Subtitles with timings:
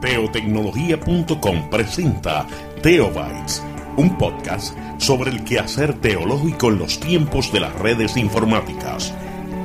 [0.00, 2.46] Teotecnología.com presenta
[2.82, 3.64] Teobytes,
[3.96, 9.12] un podcast sobre el quehacer teológico en los tiempos de las redes informáticas.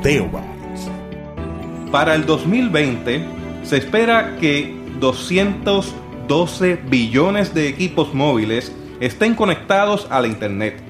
[0.02, 0.90] Teobytes.
[1.92, 3.24] Para el 2020
[3.62, 8.72] se espera que 212 billones de equipos móviles
[9.02, 10.82] estén conectados a la Internet.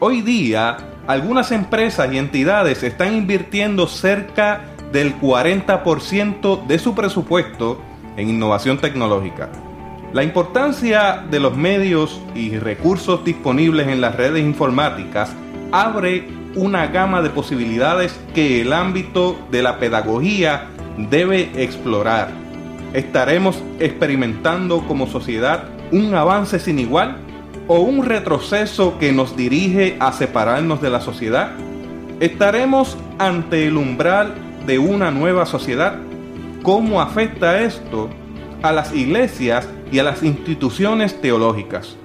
[0.00, 4.62] Hoy día, algunas empresas y entidades están invirtiendo cerca
[4.92, 7.82] del 40% de su presupuesto
[8.18, 9.48] en innovación tecnológica.
[10.12, 15.32] La importancia de los medios y recursos disponibles en las redes informáticas
[15.70, 20.66] abre una gama de posibilidades que el ámbito de la pedagogía
[20.96, 22.30] debe explorar.
[22.92, 27.18] ¿Estaremos experimentando como sociedad un avance sin igual
[27.68, 31.52] o un retroceso que nos dirige a separarnos de la sociedad?
[32.18, 34.34] ¿Estaremos ante el umbral
[34.66, 35.98] de una nueva sociedad?
[36.68, 38.10] Cómo afecta esto
[38.62, 41.96] a las iglesias y a las instituciones teológicas.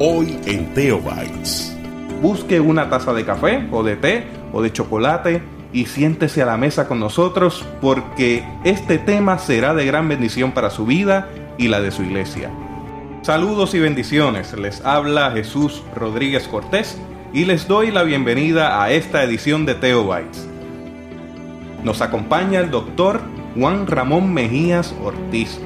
[0.00, 1.72] Hoy en Teobytes.
[2.20, 6.56] Busque una taza de café o de té o de chocolate y siéntese a la
[6.56, 11.80] mesa con nosotros porque este tema será de gran bendición para su vida y la
[11.80, 12.50] de su iglesia.
[13.22, 17.00] Saludos y bendiciones, les habla Jesús Rodríguez Cortés
[17.32, 20.48] y les doy la bienvenida a esta edición de Teobytes.
[21.84, 23.20] Nos acompaña el doctor
[23.54, 25.58] Juan Ramón Mejías Ortiz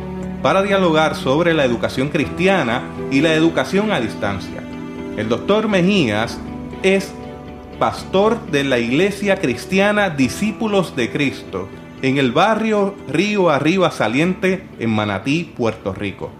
[0.42, 4.62] para dialogar sobre la educación cristiana y la educación a distancia.
[5.16, 6.38] El doctor Mejías
[6.82, 7.12] es
[7.78, 11.68] pastor de la Iglesia Cristiana Discípulos de Cristo
[12.02, 16.30] en el barrio Río Arriba Saliente en Manatí, Puerto Rico.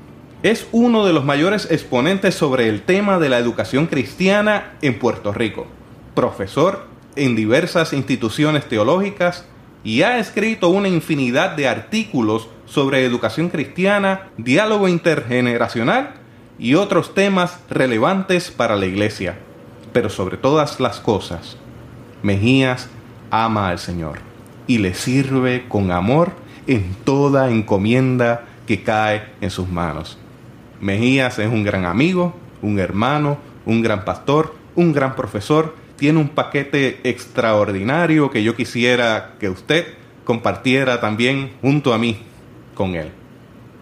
[0.42, 5.32] Es uno de los mayores exponentes sobre el tema de la educación cristiana en Puerto
[5.32, 5.66] Rico.
[6.14, 9.46] Profesor en diversas instituciones teológicas,
[9.86, 16.14] y ha escrito una infinidad de artículos sobre educación cristiana, diálogo intergeneracional
[16.58, 19.38] y otros temas relevantes para la iglesia.
[19.92, 21.56] Pero sobre todas las cosas,
[22.24, 22.88] Mejías
[23.30, 24.18] ama al Señor
[24.66, 26.32] y le sirve con amor
[26.66, 30.18] en toda encomienda que cae en sus manos.
[30.80, 36.28] Mejías es un gran amigo, un hermano, un gran pastor, un gran profesor tiene un
[36.28, 39.86] paquete extraordinario que yo quisiera que usted
[40.24, 42.22] compartiera también junto a mí
[42.74, 43.10] con él.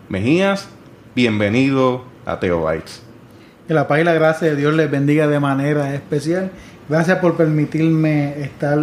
[0.08, 0.68] Mejías,
[1.14, 3.02] bienvenido a Teobytes.
[3.66, 6.50] Que la paz y la gracia de Dios les bendiga de manera especial.
[6.88, 8.78] Gracias por permitirme estar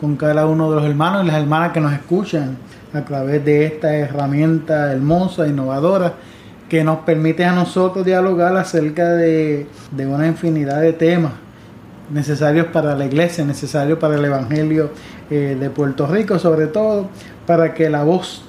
[0.00, 2.56] con cada uno de los hermanos y las hermanas que nos escuchan
[2.92, 6.14] a través de esta herramienta hermosa, innovadora,
[6.68, 11.43] que nos permite a nosotros dialogar acerca de, de una infinidad de temas
[12.10, 14.90] necesarios para la iglesia, necesarios para el Evangelio
[15.30, 17.08] eh, de Puerto Rico, sobre todo
[17.46, 18.42] para que la voz,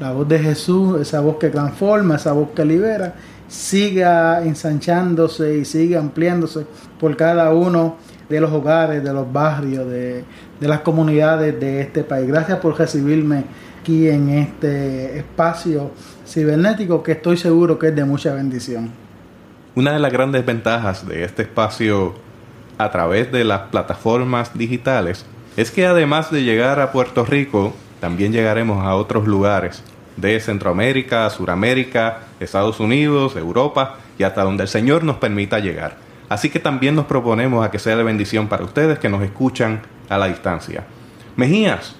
[0.00, 3.14] la voz de Jesús, esa voz que transforma, esa voz que libera,
[3.48, 6.66] siga ensanchándose y siga ampliándose
[6.98, 7.96] por cada uno
[8.28, 10.24] de los hogares, de los barrios, de,
[10.60, 12.26] de las comunidades de este país.
[12.26, 13.44] Gracias por recibirme
[13.80, 15.90] aquí en este espacio
[16.26, 18.90] cibernético que estoy seguro que es de mucha bendición.
[19.74, 22.14] Una de las grandes ventajas de este espacio
[22.78, 25.24] a través de las plataformas digitales
[25.56, 29.82] es que además de llegar a Puerto Rico, también llegaremos a otros lugares
[30.16, 35.96] de Centroamérica, Suramérica, Estados Unidos, Europa y hasta donde el Señor nos permita llegar.
[36.28, 39.82] Así que también nos proponemos a que sea de bendición para ustedes que nos escuchan
[40.08, 40.84] a la distancia.
[41.36, 41.94] Mejías,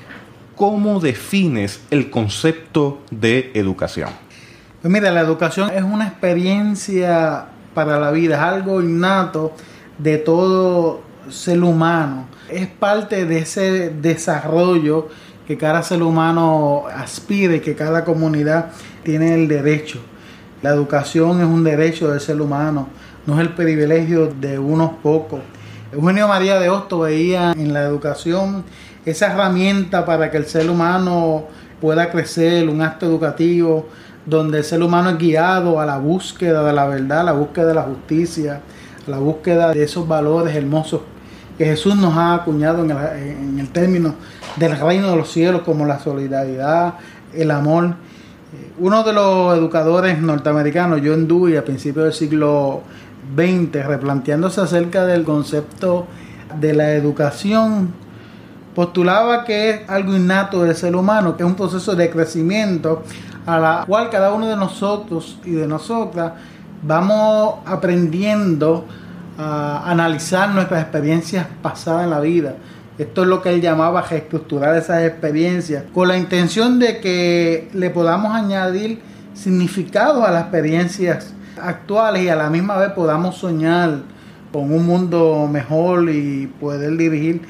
[0.56, 4.10] ¿cómo defines el concepto de educación?
[4.80, 9.54] Pues mira, la educación es una experiencia para la vida, es algo innato
[10.02, 12.26] de todo ser humano.
[12.50, 15.08] Es parte de ese desarrollo
[15.46, 18.70] que cada ser humano aspire, que cada comunidad
[19.02, 20.00] tiene el derecho.
[20.62, 22.88] La educación es un derecho del ser humano,
[23.26, 25.40] no es el privilegio de unos pocos.
[25.92, 28.64] Eugenio María de Hosto veía en la educación
[29.04, 31.44] esa herramienta para que el ser humano
[31.80, 33.88] pueda crecer, un acto educativo
[34.24, 37.66] donde el ser humano es guiado a la búsqueda de la verdad, a la búsqueda
[37.66, 38.60] de la justicia,
[39.06, 41.00] la búsqueda de esos valores hermosos
[41.58, 44.14] que Jesús nos ha acuñado en el, término
[44.56, 46.94] del reino de los cielos, como la solidaridad,
[47.34, 47.86] el amor.
[48.54, 52.82] Eh, uno de los educadores norteamericanos, John Dewey, a principios del siglo
[53.36, 56.06] XX, replanteándose acerca del concepto
[56.58, 57.92] de la educación,
[58.74, 63.02] postulaba que es algo innato del ser humano, que es un proceso de crecimiento
[63.44, 66.32] a la cual cada uno de nosotros y de nosotras
[66.82, 68.84] vamos aprendiendo
[69.38, 72.56] a analizar nuestras experiencias pasadas en la vida.
[72.98, 77.90] Esto es lo que él llamaba reestructurar esas experiencias, con la intención de que le
[77.90, 79.00] podamos añadir
[79.34, 84.00] significado a las experiencias actuales y a la misma vez podamos soñar
[84.52, 87.40] con un mundo mejor y poder dirigir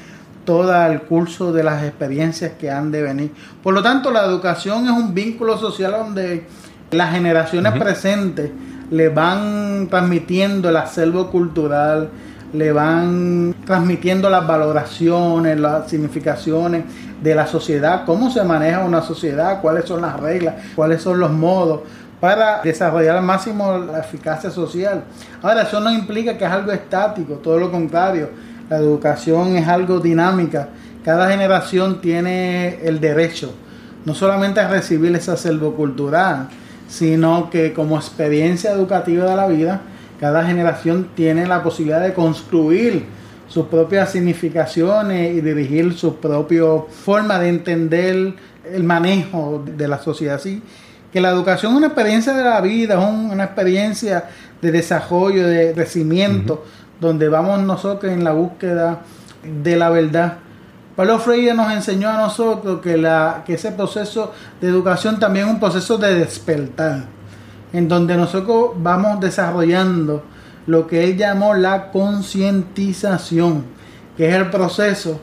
[0.45, 3.31] todo el curso de las experiencias que han de venir.
[3.61, 6.45] Por lo tanto, la educación es un vínculo social donde
[6.91, 8.51] las generaciones presentes
[8.93, 12.09] le van transmitiendo el acervo cultural,
[12.53, 16.83] le van transmitiendo las valoraciones, las significaciones
[17.21, 21.31] de la sociedad, cómo se maneja una sociedad, cuáles son las reglas, cuáles son los
[21.31, 21.81] modos
[22.19, 25.03] para desarrollar al máximo la eficacia social.
[25.41, 28.29] Ahora, eso no implica que es algo estático, todo lo contrario,
[28.69, 30.69] la educación es algo dinámica.
[31.03, 33.53] Cada generación tiene el derecho
[34.05, 36.49] no solamente a recibir ese acervo cultural,
[36.93, 39.81] sino que como experiencia educativa de la vida,
[40.19, 43.03] cada generación tiene la posibilidad de construir
[43.47, 48.35] sus propias significaciones y dirigir su propia forma de entender
[48.71, 50.35] el manejo de la sociedad.
[50.35, 50.61] Así
[51.11, 54.25] que la educación es una experiencia de la vida, es una experiencia
[54.61, 56.63] de desarrollo, de crecimiento,
[57.01, 59.01] donde vamos nosotros en la búsqueda
[59.63, 60.37] de la verdad.
[60.95, 64.31] Pablo Freire nos enseñó a nosotros que, la, que ese proceso
[64.61, 67.05] de educación también es un proceso de despertar,
[67.71, 70.23] en donde nosotros vamos desarrollando
[70.67, 73.65] lo que él llamó la concientización,
[74.15, 75.19] que es el proceso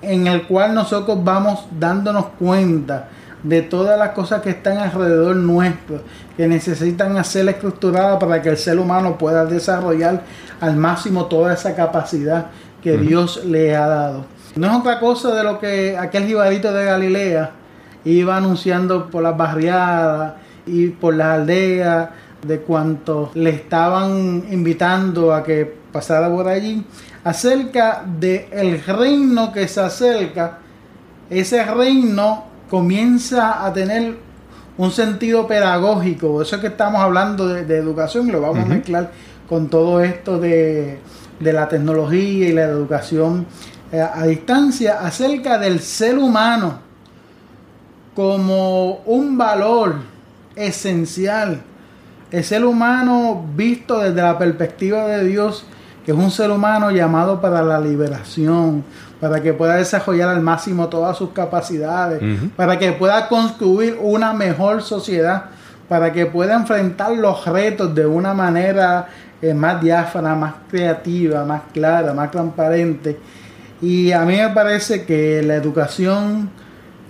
[0.00, 3.10] en el cual nosotros vamos dándonos cuenta
[3.42, 6.02] de todas las cosas que están alrededor nuestro,
[6.34, 10.22] que necesitan ser estructuradas para que el ser humano pueda desarrollar
[10.60, 12.46] al máximo toda esa capacidad
[12.82, 14.39] que Dios le ha dado.
[14.56, 17.50] No es otra cosa de lo que aquel jibarito de Galilea
[18.04, 20.34] iba anunciando por las barriadas
[20.66, 22.08] y por las aldeas
[22.46, 26.84] de cuanto le estaban invitando a que pasara por allí.
[27.22, 30.58] Acerca de el reino que se acerca
[31.28, 34.16] ese reino comienza a tener
[34.76, 36.42] un sentido pedagógico.
[36.42, 39.12] Eso que estamos hablando de, educación lo vamos a mezclar
[39.48, 40.98] con todo esto de,
[41.38, 43.46] de la tecnología y la educación
[43.92, 46.78] a distancia acerca del ser humano
[48.14, 49.96] como un valor
[50.54, 51.62] esencial.
[52.30, 55.64] El ser humano visto desde la perspectiva de Dios,
[56.04, 58.84] que es un ser humano llamado para la liberación,
[59.20, 62.22] para que pueda desarrollar al máximo todas sus capacidades,
[62.56, 65.46] para que pueda construir una mejor sociedad,
[65.88, 69.08] para que pueda enfrentar los retos de una manera
[69.42, 73.18] eh, más diáfana, más creativa, más clara, más transparente
[73.82, 76.50] y a mí me parece que la educación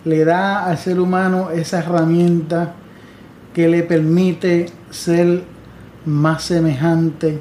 [0.04, 2.74] le da al ser humano esa herramienta
[3.52, 5.42] que le permite ser
[6.06, 7.40] más semejante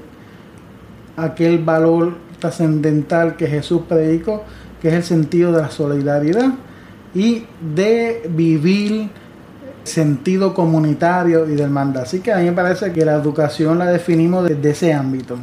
[1.15, 4.43] a aquel valor trascendental que Jesús predicó,
[4.81, 6.53] que es el sentido de la solidaridad
[7.13, 7.45] y
[7.75, 9.09] de vivir
[9.83, 12.01] sentido comunitario y del manda.
[12.01, 15.37] Así que a mí me parece que la educación la definimos desde ese ámbito.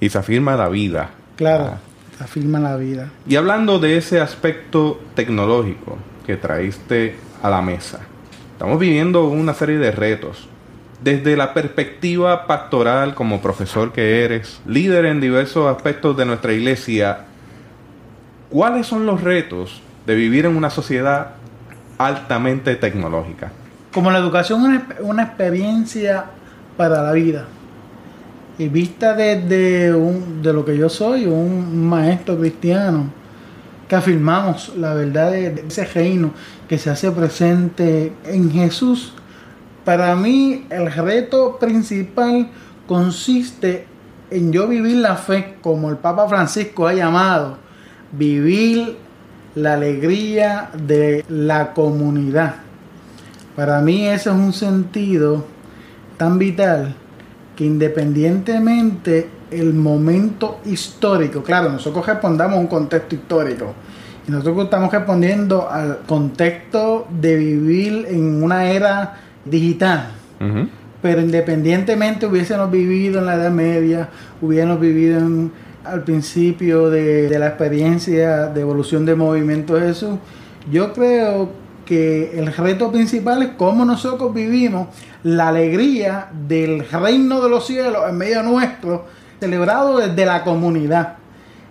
[0.00, 1.10] y, se afirma la vida.
[1.36, 1.70] Claro.
[1.74, 1.89] Ah
[2.20, 3.10] afirma la vida.
[3.26, 8.00] Y hablando de ese aspecto tecnológico que traíste a la mesa,
[8.52, 10.48] estamos viviendo una serie de retos.
[11.02, 17.24] Desde la perspectiva pastoral como profesor que eres, líder en diversos aspectos de nuestra iglesia,
[18.50, 21.32] ¿cuáles son los retos de vivir en una sociedad
[21.96, 23.50] altamente tecnológica?
[23.92, 26.26] Como la educación es una experiencia
[26.76, 27.46] para la vida
[28.58, 33.10] y vista desde un, de lo que yo soy, un maestro cristiano,
[33.88, 36.32] que afirmamos la verdad de, ese reino
[36.68, 39.12] que se hace presente en Jesús,
[39.84, 42.50] para mí el reto principal
[42.86, 43.86] consiste
[44.30, 47.56] en yo vivir la fe como el Papa Francisco ha llamado,
[48.12, 48.96] vivir
[49.54, 52.56] la alegría de la comunidad.
[53.56, 55.44] Para mí ese es un sentido
[56.16, 56.94] tan vital
[57.60, 63.74] que independientemente el momento histórico, claro, nosotros respondamos a un contexto histórico,
[64.26, 69.14] y nosotros estamos respondiendo al contexto de vivir en una era
[69.44, 70.08] digital.
[71.02, 74.08] Pero independientemente hubiésemos vivido en la Edad Media,
[74.40, 75.20] hubiéramos vivido
[75.84, 80.18] al principio de, de, la experiencia de evolución del movimiento Jesús,
[80.72, 81.50] yo creo
[81.90, 84.86] que el reto principal es cómo nosotros vivimos
[85.24, 89.06] la alegría del reino de los cielos en medio nuestro,
[89.40, 91.14] celebrado desde la comunidad,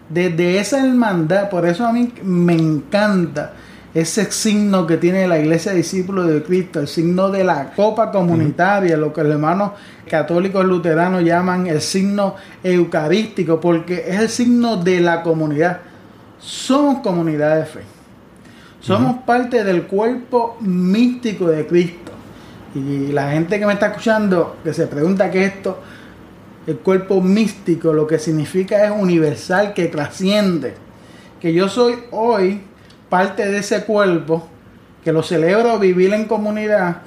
[0.09, 1.49] desde esa hermandad.
[1.49, 3.53] Por eso a mí me encanta
[3.93, 8.11] ese signo que tiene la iglesia de discípulos de Cristo, el signo de la copa
[8.11, 9.71] comunitaria, lo que los hermanos
[10.09, 15.79] católicos luteranos llaman el signo eucarístico, porque es el signo de la comunidad.
[16.39, 17.98] Somos comunidad de fe.
[18.79, 22.11] Somos parte del cuerpo místico de Cristo.
[22.75, 25.79] Y la gente que me está escuchando, que se pregunta qué es esto,
[26.67, 30.75] el cuerpo místico lo que significa es universal, que trasciende.
[31.39, 32.61] Que yo soy hoy
[33.09, 34.47] parte de ese cuerpo,
[35.03, 36.97] que lo celebro vivir en comunidad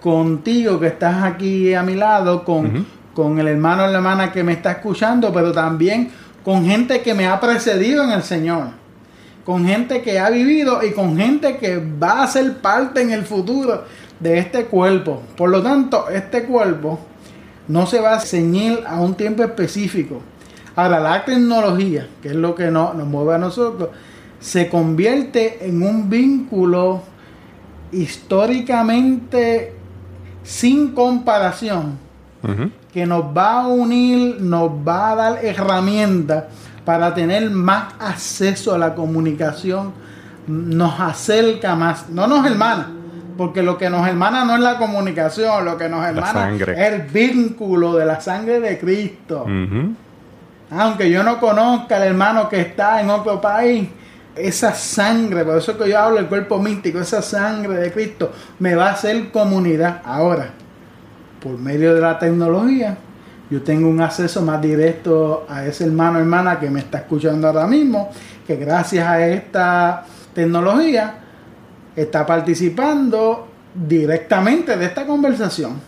[0.00, 4.42] contigo que estás aquí a mi lado, con, con el hermano o la hermana que
[4.42, 6.10] me está escuchando, pero también
[6.44, 8.68] con gente que me ha precedido en el Señor,
[9.44, 13.24] con gente que ha vivido y con gente que va a ser parte en el
[13.24, 13.84] futuro
[14.20, 15.22] de este cuerpo.
[15.36, 17.00] Por lo tanto, este cuerpo
[17.68, 20.20] no se va a ceñir a un tiempo específico.
[20.76, 23.90] Ahora, la tecnología, que es lo que nos mueve a nosotros,
[24.40, 27.02] se convierte en un vínculo
[27.92, 29.74] históricamente
[30.42, 31.98] sin comparación
[32.92, 36.44] que nos va a unir, nos va a dar herramientas
[36.84, 39.92] para tener más acceso a la comunicación,
[40.46, 42.90] nos acerca más, no nos hermana,
[43.36, 47.02] porque lo que nos hermana no es la comunicación, lo que nos hermana es el
[47.02, 49.46] vínculo de la sangre de Cristo.
[50.70, 53.88] Aunque yo no conozca al hermano que está en otro país,
[54.34, 58.74] esa sangre, por eso que yo hablo del cuerpo místico, esa sangre de Cristo me
[58.74, 60.00] va a hacer comunidad.
[60.04, 60.50] Ahora,
[61.42, 62.96] por medio de la tecnología,
[63.52, 67.46] yo tengo un acceso más directo a ese hermano o hermana que me está escuchando
[67.46, 68.10] ahora mismo,
[68.46, 71.16] que gracias a esta tecnología
[71.94, 75.78] está participando directamente de esta conversación.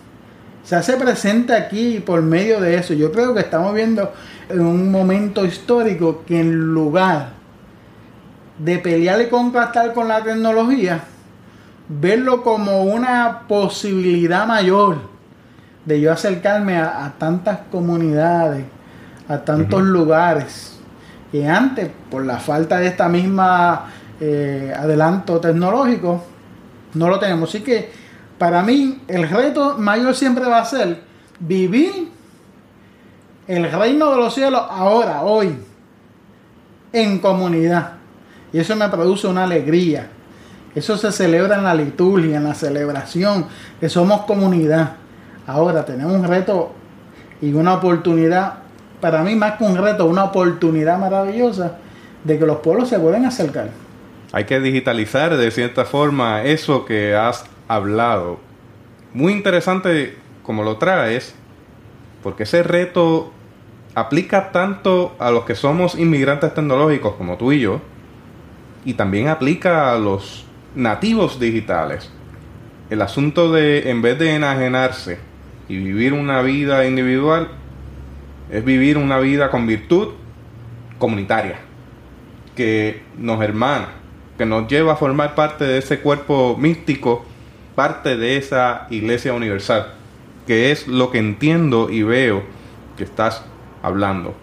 [0.62, 2.92] Se hace presente aquí por medio de eso.
[2.92, 4.12] Yo creo que estamos viendo
[4.50, 7.30] en un momento histórico que en lugar
[8.58, 11.02] de pelear y contrastar con la tecnología,
[11.88, 15.13] verlo como una posibilidad mayor
[15.84, 18.64] de yo acercarme a, tantas comunidades,
[19.28, 20.78] a tantos lugares,
[21.30, 23.86] que antes, por la falta de esta misma
[24.20, 26.24] eh, adelanto tecnológico,
[26.94, 27.48] no lo tenemos.
[27.48, 27.90] Así que
[28.38, 31.02] para mí el reto mayor siempre va a ser
[31.40, 32.08] vivir
[33.46, 35.54] el reino de los cielos ahora, hoy,
[36.92, 37.94] en comunidad.
[38.52, 40.08] Y eso me produce una alegría.
[40.74, 43.46] Eso se celebra en la liturgia, en la celebración,
[43.80, 44.92] que somos comunidad.
[45.46, 46.72] Ahora tenemos un reto
[47.40, 48.54] y una oportunidad,
[49.00, 51.76] para mí más que un reto, una oportunidad maravillosa
[52.24, 53.68] de que los pueblos se pueden acercar.
[54.32, 58.38] Hay que digitalizar de cierta forma eso que has hablado.
[59.12, 61.34] Muy interesante como lo traes,
[62.22, 63.30] porque ese reto
[63.94, 67.80] aplica tanto a los que somos inmigrantes tecnológicos como tú y yo,
[68.84, 72.10] y también aplica a los nativos digitales.
[72.90, 75.18] El asunto de, en vez de enajenarse
[75.68, 77.48] y vivir una vida individual,
[78.50, 80.08] es vivir una vida con virtud
[80.98, 81.58] comunitaria,
[82.54, 83.88] que nos hermana,
[84.38, 87.24] que nos lleva a formar parte de ese cuerpo místico,
[87.74, 89.94] parte de esa iglesia universal,
[90.46, 92.42] que es lo que entiendo y veo
[92.96, 93.44] que estás
[93.82, 94.34] hablando.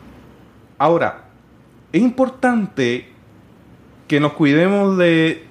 [0.78, 1.26] Ahora,
[1.94, 3.08] es importante
[4.08, 5.46] que nos cuidemos de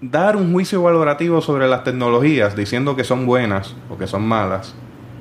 [0.00, 4.74] dar un juicio valorativo sobre las tecnologías diciendo que son buenas o que son malas.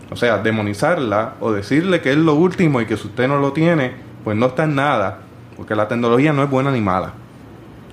[0.10, 3.54] O sea, demonizarla o decirle que es lo último y que si usted no lo
[3.54, 3.94] tiene,
[4.24, 5.20] pues no está en nada.
[5.56, 7.14] Porque la tecnología no es buena ni mala.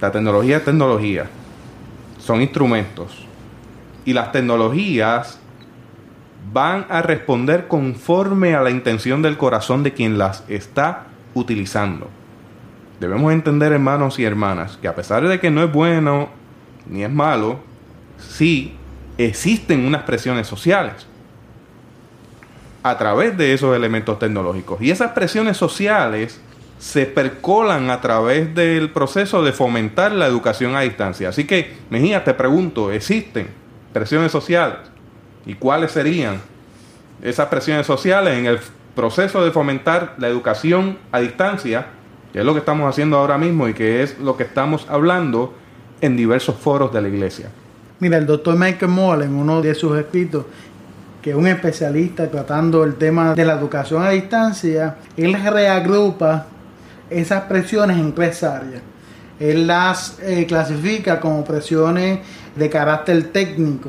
[0.01, 1.27] La tecnología es tecnología.
[2.19, 3.27] Son instrumentos.
[4.05, 5.41] Y las tecnologías
[6.53, 12.09] van a responder conforme a la intención del corazón de quien las está utilizando.
[13.01, 16.29] Debemos entender, hermanos y hermanas, que a pesar de que no es bueno
[16.87, 17.61] ni es malo,
[18.19, 18.75] sí
[19.19, 21.07] existen unas presiones sociales
[22.83, 24.81] a través de esos elementos tecnológicos.
[24.83, 26.41] Y esas presiones sociales
[26.79, 31.31] se percolan a través del proceso de fomentar la educación a distancia.
[31.31, 33.49] Así que, Mejía, te pregunto, ¿existen
[33.93, 34.79] presiones sociales?
[35.47, 36.41] ¿Y cuáles serían
[37.23, 38.59] esas presiones sociales en el
[38.95, 41.87] proceso de fomentar la educación a distancia
[42.35, 45.55] que es lo que estamos haciendo ahora mismo y que es lo que estamos hablando
[46.05, 47.47] en diversos foros de la iglesia.
[48.01, 50.45] Mira, el doctor Michael Moore, en uno de sus escritos,
[51.23, 56.47] que es un especialista tratando el tema de la educación a distancia, él reagrupa
[57.09, 58.83] esas presiones en tres áreas.
[59.41, 62.19] Él las eh, clasifica como presiones
[62.55, 63.89] de carácter técnico,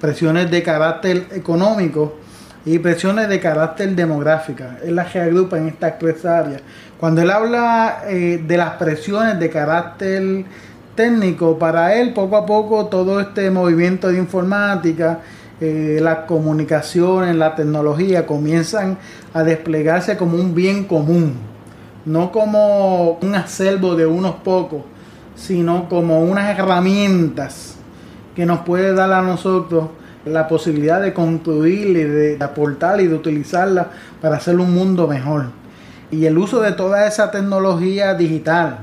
[0.00, 2.16] presiones de carácter económico
[2.64, 4.78] y presiones de carácter demográfica.
[4.84, 6.62] Él las reagrupa en estas tres áreas.
[6.98, 10.44] Cuando él habla eh, de las presiones de carácter
[10.96, 15.20] técnico, para él poco a poco todo este movimiento de informática,
[15.60, 18.98] eh, las comunicaciones, la tecnología comienzan
[19.32, 21.34] a desplegarse como un bien común,
[22.04, 24.82] no como un acervo de unos pocos,
[25.34, 27.76] sino como unas herramientas
[28.34, 29.88] que nos puede dar a nosotros
[30.26, 35.46] la posibilidad de concluir y de aportar y de utilizarla para hacer un mundo mejor.
[36.10, 38.80] Y el uso de toda esa tecnología digital,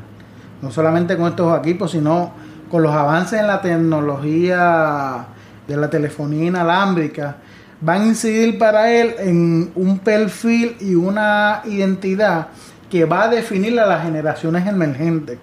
[0.63, 2.32] no solamente con estos equipos, sino
[2.72, 5.25] con los avances en la tecnología
[5.67, 7.36] de la telefonía inalámbrica,
[7.82, 12.48] van a incidir para él en un perfil y una identidad
[12.89, 15.38] que va a definir a las generaciones emergentes.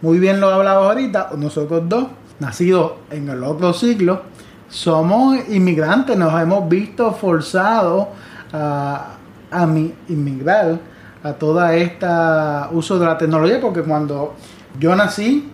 [0.00, 2.06] Muy bien lo hablaba ahorita, nosotros dos,
[2.40, 4.22] nacidos en el otro siglo,
[4.70, 8.06] somos inmigrantes, nos hemos visto forzados
[8.50, 9.16] a,
[9.50, 9.68] a
[10.08, 10.78] inmigrar
[11.24, 14.34] a toda esta uso de la tecnología, porque cuando
[14.78, 15.50] yo nací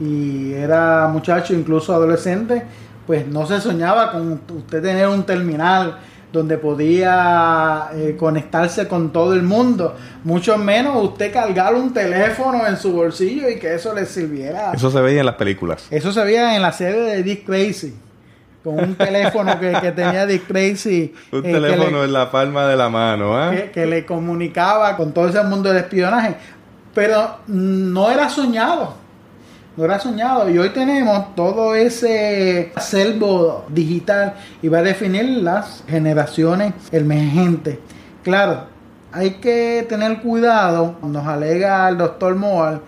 [0.00, 2.64] y era muchacho, incluso adolescente,
[3.06, 5.96] pues no se soñaba con usted tener un terminal
[6.32, 12.76] donde podía eh, conectarse con todo el mundo, mucho menos usted cargar un teléfono en
[12.76, 14.72] su bolsillo y que eso le sirviera.
[14.72, 15.86] Eso se veía en las películas.
[15.90, 17.94] Eso se veía en la serie de Dick Crazy
[18.62, 21.12] con un teléfono que, tenía Dick Crazy.
[21.32, 23.70] Un eh, teléfono en la palma de la mano, ¿eh?
[23.72, 26.36] que, le comunicaba con todo ese mundo del espionaje.
[26.94, 28.94] Pero no era soñado.
[29.76, 30.50] No era soñado.
[30.50, 37.78] Y hoy tenemos todo ese acervo digital y va a definir las generaciones emergentes.
[38.22, 38.66] Claro,
[39.10, 42.82] hay que tener cuidado, nos alega el doctor Moal,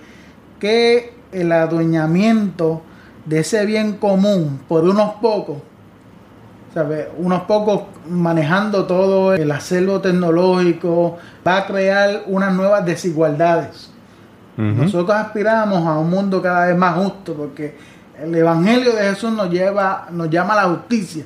[0.60, 2.82] que el adueñamiento
[3.24, 5.58] de ese bien común por unos pocos,
[6.72, 7.08] ¿sabe?
[7.18, 13.90] unos pocos manejando todo el acervo tecnológico, va a crear unas nuevas desigualdades.
[14.56, 17.76] Nosotros aspiramos a un mundo cada vez más justo porque
[18.22, 21.24] el Evangelio de Jesús nos lleva, nos llama a la justicia,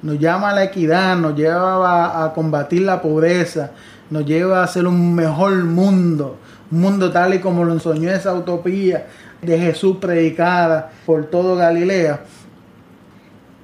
[0.00, 3.72] nos llama a la equidad, nos lleva a, combatir la pobreza,
[4.08, 6.38] nos lleva a hacer un mejor mundo,
[6.70, 9.06] un mundo tal y como lo ensoñó esa utopía
[9.42, 12.20] de Jesús predicada por todo Galilea,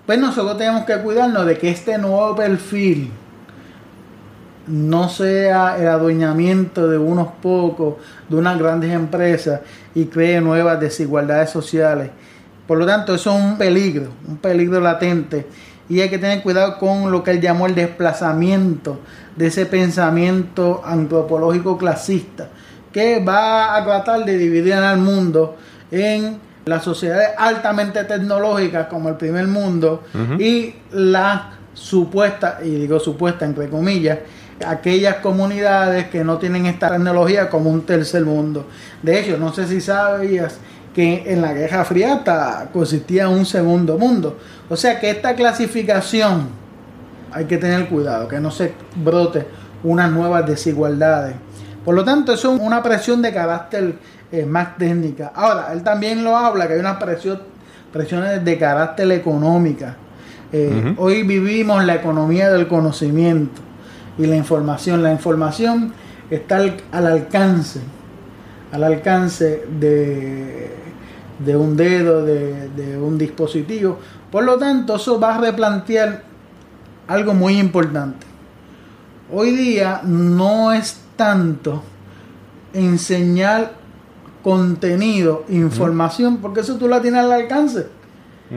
[0.07, 3.11] pues nosotros tenemos que cuidarnos de que este nuevo perfil
[4.67, 7.97] no sea el adueñamiento de unos pocos,
[8.29, 9.61] de unas grandes empresas
[9.95, 12.11] y cree nuevas desigualdades sociales.
[12.67, 15.47] Por lo tanto, eso es un peligro, un peligro latente.
[15.89, 19.01] Y hay que tener cuidado con lo que él llamó el desplazamiento
[19.37, 22.49] de ese pensamiento antropológico clasista,
[22.91, 25.57] que va a tratar de dividir al mundo
[25.95, 30.05] en las sociedades altamente tecnológicas como el primer mundo
[30.39, 34.19] y la supuesta, y digo supuesta entre comillas,
[34.65, 38.67] aquellas comunidades que no tienen esta tecnología como un tercer mundo.
[39.03, 40.59] De hecho, no sé si sabías
[40.95, 42.23] que en la Guerra Fría
[42.73, 44.39] consistía un segundo mundo.
[44.71, 46.49] O sea que esta clasificación
[47.33, 49.47] hay que tener cuidado, que no se brote
[49.83, 51.35] unas nuevas desigualdades.
[51.85, 53.97] Por lo tanto, eso es una presión de carácter
[54.35, 55.31] eh, más técnica.
[55.33, 57.41] Ahora, él también lo habla, que hay unas presión,
[57.93, 59.97] presiones de carácter económica.
[60.53, 63.61] Eh, hoy vivimos la economía del conocimiento
[64.19, 65.05] y la información.
[65.05, 65.93] La información
[66.31, 67.79] está al, alcance,
[68.73, 70.75] al alcance de,
[71.39, 74.01] de un dedo, de, de un dispositivo.
[74.33, 76.23] Por lo tanto, eso va a replantear
[77.07, 78.27] algo muy importante.
[79.33, 81.85] Hoy día no es tanto
[82.73, 83.84] enseñar
[84.45, 87.87] contenido, información, porque eso tú la tienes al alcance.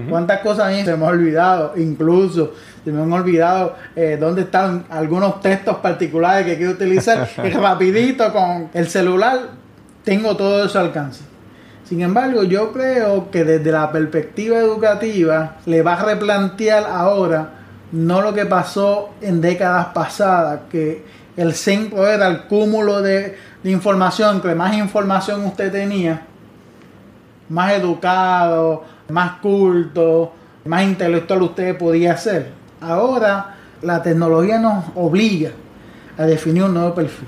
[0.10, 1.74] ¿Cuántas cosas a mí se me han olvidado?
[1.76, 2.52] Incluso
[2.84, 7.28] se me han olvidado eh, dónde están algunos textos particulares que quiero utilizar.
[7.56, 9.40] rapidito con el celular
[10.04, 11.22] tengo todo eso al alcance.
[11.86, 17.54] Sin embargo, yo creo que desde la perspectiva educativa le va a replantear ahora
[17.94, 21.04] no lo que pasó en décadas pasadas, que
[21.38, 26.26] el centro era el cúmulo de, de información, que más información usted tenía,
[27.50, 30.34] más educado, más culto,
[30.66, 32.52] más intelectual usted podía ser.
[32.82, 35.52] Ahora la tecnología nos obliga
[36.18, 37.28] a definir un nuevo perfil.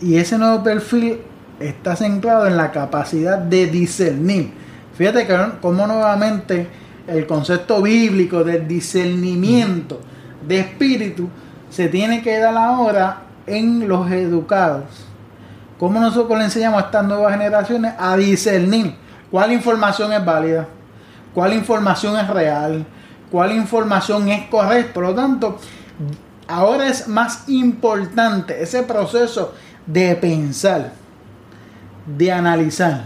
[0.00, 1.20] Y ese nuevo perfil
[1.60, 4.52] está centrado en la capacidad de discernir.
[4.96, 6.68] Fíjate que como nuevamente
[7.06, 10.00] el concepto bíblico del discernimiento
[10.46, 11.28] de espíritu
[11.70, 14.84] se tiene que dar ahora en los educados.
[15.78, 18.94] ¿Cómo nosotros le enseñamos a estas nuevas generaciones a discernir
[19.30, 20.66] cuál información es válida,
[21.34, 22.86] cuál información es real,
[23.30, 24.94] cuál información es correcta?
[24.94, 25.58] Por lo tanto,
[26.46, 29.52] ahora es más importante ese proceso
[29.86, 30.92] de pensar,
[32.06, 33.04] de analizar.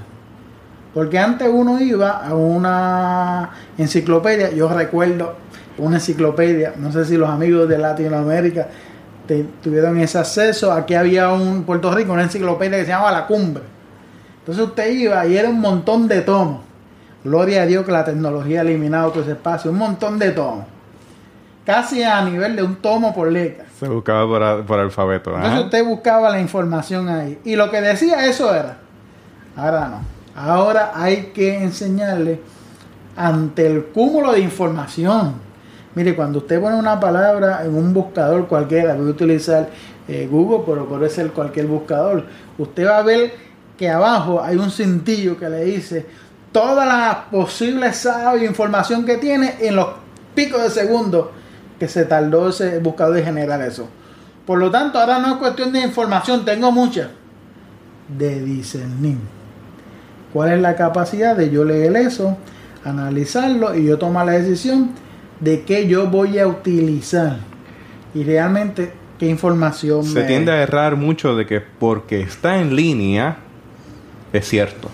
[0.94, 5.37] Porque antes uno iba a una enciclopedia, yo recuerdo
[5.79, 8.68] una enciclopedia, no sé si los amigos de Latinoamérica
[9.62, 10.72] tuvieron ese acceso.
[10.72, 13.62] Aquí había un Puerto Rico, una enciclopedia que se llamaba La Cumbre.
[14.40, 16.62] Entonces usted iba y era un montón de tomos.
[17.22, 19.70] Gloria a Dios que la tecnología ha eliminado todo ese espacio.
[19.70, 20.64] Un montón de tomos.
[21.66, 23.66] Casi a nivel de un tomo por letra.
[23.78, 25.34] Se buscaba por, por alfabeto.
[25.36, 27.38] Entonces usted buscaba la información ahí.
[27.44, 28.78] Y lo que decía eso era.
[29.54, 30.00] Ahora no.
[30.34, 32.40] Ahora hay que enseñarle
[33.16, 35.47] ante el cúmulo de información.
[35.94, 39.68] Mire, cuando usted pone una palabra en un buscador cualquiera, puede utilizar
[40.07, 42.24] eh, Google, pero puede ser cualquier buscador,
[42.57, 43.33] usted va a ver
[43.77, 46.07] que abajo hay un cintillo que le dice
[46.53, 49.88] toda la posible sabe información que tiene en los
[50.35, 51.29] picos de segundos
[51.79, 53.88] que se tardó ese buscador de generar eso.
[54.46, 57.11] Por lo tanto, ahora no es cuestión de información, tengo mucha,
[58.16, 59.18] de discernir.
[60.33, 62.37] ¿Cuál es la capacidad de yo leer eso,
[62.85, 64.90] analizarlo y yo tomar la decisión
[65.40, 67.38] de qué yo voy a utilizar?
[68.14, 70.05] Y realmente, qué información.
[70.05, 73.38] Se tiende a errar mucho de que porque está en línea,
[74.33, 74.88] es cierto.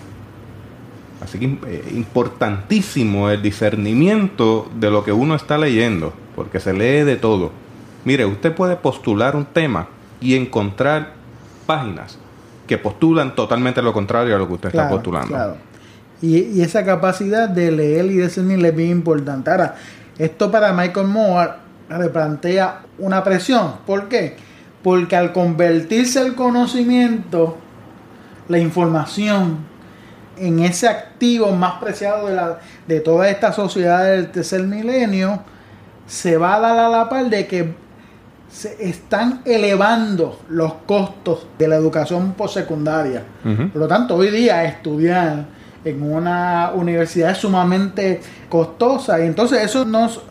[1.21, 7.03] Así que eh, importantísimo el discernimiento de lo que uno está leyendo, porque se lee
[7.03, 7.51] de todo.
[8.03, 9.87] Mire, usted puede postular un tema
[10.21, 11.13] y encontrar
[11.65, 12.19] páginas
[12.67, 15.29] que postulan totalmente lo contrario a lo que usted está postulando.
[15.29, 15.57] Claro.
[16.21, 19.51] Y, y, esa capacidad de leer y discernir es bien importante.
[19.51, 19.75] Ahora,
[20.17, 21.51] esto para Michael Moore
[21.89, 23.75] le plantea una presión.
[23.85, 24.37] ¿Por qué?
[24.83, 27.57] Porque al convertirse el conocimiento,
[28.47, 29.57] la información,
[30.37, 35.41] en ese activo más preciado de, la, de toda esta sociedad del tercer milenio,
[36.07, 37.73] se va a dar a la par de que
[38.51, 43.23] se están elevando los costos de la educación postsecundaria.
[43.43, 45.45] Por lo tanto, hoy día estudiar
[45.85, 48.19] en una universidad sumamente
[48.49, 49.19] costosa.
[49.19, 50.21] Y entonces eso nos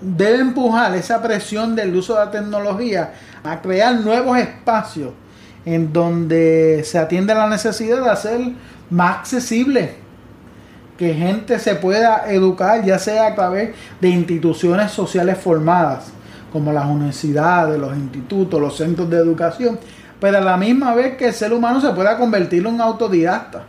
[0.00, 5.10] debe empujar esa presión del uso de la tecnología a crear nuevos espacios
[5.64, 8.40] en donde se atiende la necesidad de hacer
[8.90, 9.96] más accesible
[10.96, 16.12] que gente se pueda educar ya sea a través de instituciones sociales formadas
[16.52, 19.78] como las universidades, los institutos, los centros de educación,
[20.20, 23.64] pero a la misma vez que el ser humano se pueda convertir en un autodidacta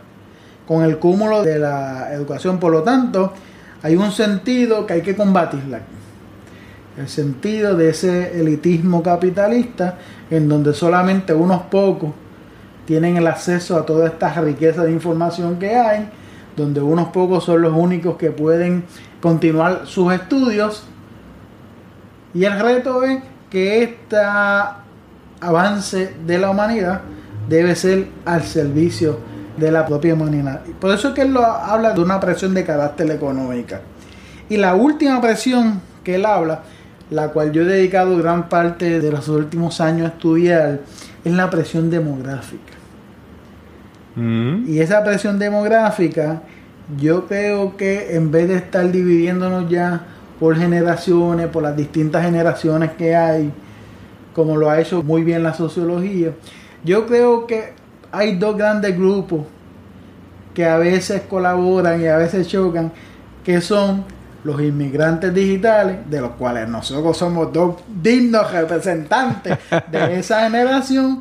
[0.70, 2.60] con el cúmulo de la educación.
[2.60, 3.32] Por lo tanto,
[3.82, 5.80] hay un sentido que hay que combatirla.
[6.96, 9.98] El sentido de ese elitismo capitalista
[10.30, 12.12] en donde solamente unos pocos
[12.86, 16.08] tienen el acceso a toda esta riqueza de información que hay,
[16.56, 18.84] donde unos pocos son los únicos que pueden
[19.20, 20.84] continuar sus estudios
[22.32, 24.18] y el reto es que este
[25.40, 27.00] avance de la humanidad
[27.48, 29.29] debe ser al servicio
[29.60, 30.62] de la propia humanidad.
[30.80, 33.82] Por eso es que él lo habla de una presión de carácter económica.
[34.48, 36.62] Y la última presión que él habla,
[37.10, 40.80] la cual yo he dedicado gran parte de los últimos años a estudiar,
[41.24, 42.72] es la presión demográfica.
[44.16, 44.64] Mm.
[44.66, 46.42] Y esa presión demográfica,
[46.98, 50.06] yo creo que en vez de estar dividiéndonos ya
[50.40, 53.52] por generaciones, por las distintas generaciones que hay,
[54.34, 56.32] como lo ha hecho muy bien la sociología.
[56.82, 57.74] Yo creo que
[58.12, 59.42] hay dos grandes grupos
[60.54, 62.92] que a veces colaboran y a veces chocan,
[63.44, 64.04] que son
[64.42, 69.58] los inmigrantes digitales, de los cuales nosotros somos dos dignos representantes
[69.90, 71.20] de esa generación,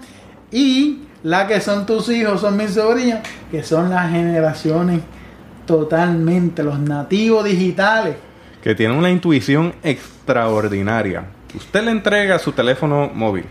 [0.51, 3.19] y la que son tus hijos, son mis sobrinos,
[3.51, 5.01] que son las generaciones
[5.65, 8.15] totalmente, los nativos digitales
[8.61, 11.25] que tiene una intuición extraordinaria.
[11.55, 13.45] Usted le entrega su teléfono móvil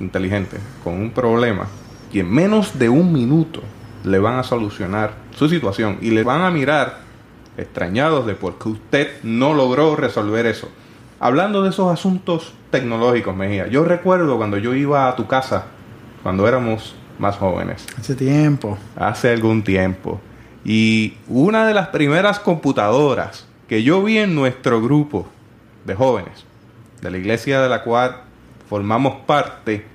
[0.00, 1.66] inteligente con un problema
[2.12, 3.62] y en menos de un minuto
[4.04, 6.98] le van a solucionar su situación y le van a mirar
[7.56, 10.68] extrañados de por qué usted no logró resolver eso.
[11.20, 15.66] Hablando de esos asuntos tecnológicos, Mejía, yo recuerdo cuando yo iba a tu casa,
[16.22, 17.86] cuando éramos más jóvenes.
[17.98, 18.76] Hace tiempo.
[18.96, 20.20] Hace algún tiempo.
[20.64, 25.28] Y una de las primeras computadoras que yo vi en nuestro grupo
[25.84, 26.44] de jóvenes,
[27.00, 28.22] de la iglesia de la cual
[28.68, 29.86] formamos parte,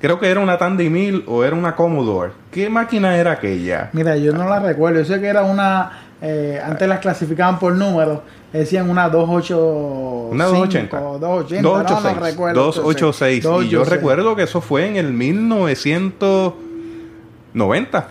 [0.00, 2.32] creo que era una Tandy Mill o era una Commodore.
[2.50, 3.88] ¿Qué máquina era aquella?
[3.92, 5.00] Mira, yo no la recuerdo.
[5.00, 6.00] Yo sé que era una.
[6.22, 8.20] Eh, antes las clasificaban por números.
[8.52, 10.28] Decían una 28.
[10.30, 11.00] Una 280.
[11.18, 12.54] 286.
[12.54, 13.44] 286.
[13.64, 18.08] Y yo recuerdo que eso fue en el 1990.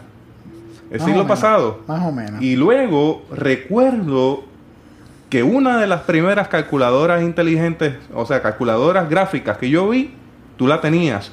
[0.91, 1.79] El siglo pasado.
[1.87, 2.41] Más o menos.
[2.41, 4.43] Y luego recuerdo
[5.29, 10.13] que una de las primeras calculadoras inteligentes, o sea, calculadoras gráficas que yo vi,
[10.57, 11.31] tú la tenías.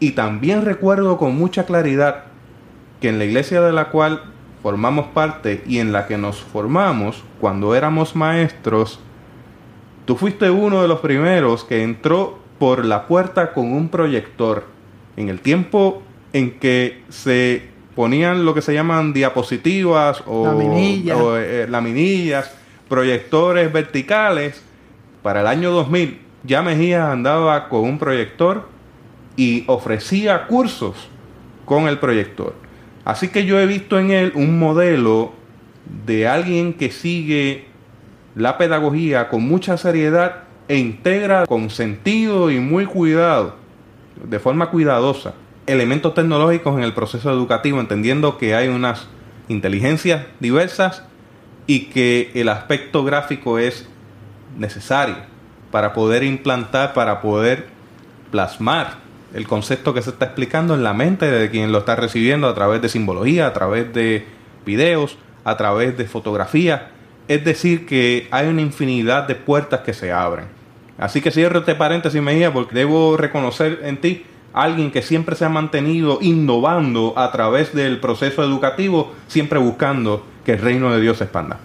[0.00, 2.24] Y también recuerdo con mucha claridad
[3.00, 4.22] que en la iglesia de la cual
[4.62, 8.98] formamos parte y en la que nos formamos cuando éramos maestros,
[10.06, 14.64] tú fuiste uno de los primeros que entró por la puerta con un proyector.
[15.16, 21.18] En el tiempo en que se ponían lo que se llaman diapositivas o, Laminillas.
[21.18, 22.54] o, eh, laminillas,
[22.88, 24.62] proyectores verticales.
[25.22, 28.66] Para el año 2000 ya Mejía andaba con un proyector
[29.36, 31.08] y ofrecía cursos
[31.64, 32.54] con el proyector.
[33.04, 35.32] Así que yo he visto en él un modelo
[36.06, 37.66] de alguien que sigue
[38.34, 43.56] la pedagogía con mucha seriedad e integra con sentido y muy cuidado,
[44.22, 45.34] de forma cuidadosa,
[45.66, 49.08] elementos tecnológicos en el proceso educativo, entendiendo que hay unas
[49.48, 51.02] inteligencias diversas
[51.66, 53.88] y que el aspecto gráfico es
[54.58, 55.16] necesario
[55.70, 57.68] para poder implantar, para poder
[58.30, 58.98] plasmar
[59.34, 62.54] el concepto que se está explicando en la mente de quien lo está recibiendo a
[62.54, 64.26] través de simbología, a través de
[64.66, 66.90] videos, a través de fotografía.
[67.28, 70.46] Es decir, que hay una infinidad de puertas que se abren.
[70.98, 75.44] Así que cierro este paréntesis, Mejía, porque debo reconocer en ti alguien que siempre se
[75.44, 81.18] ha mantenido innovando a través del proceso educativo, siempre buscando que el reino de Dios
[81.18, 81.58] se expanda.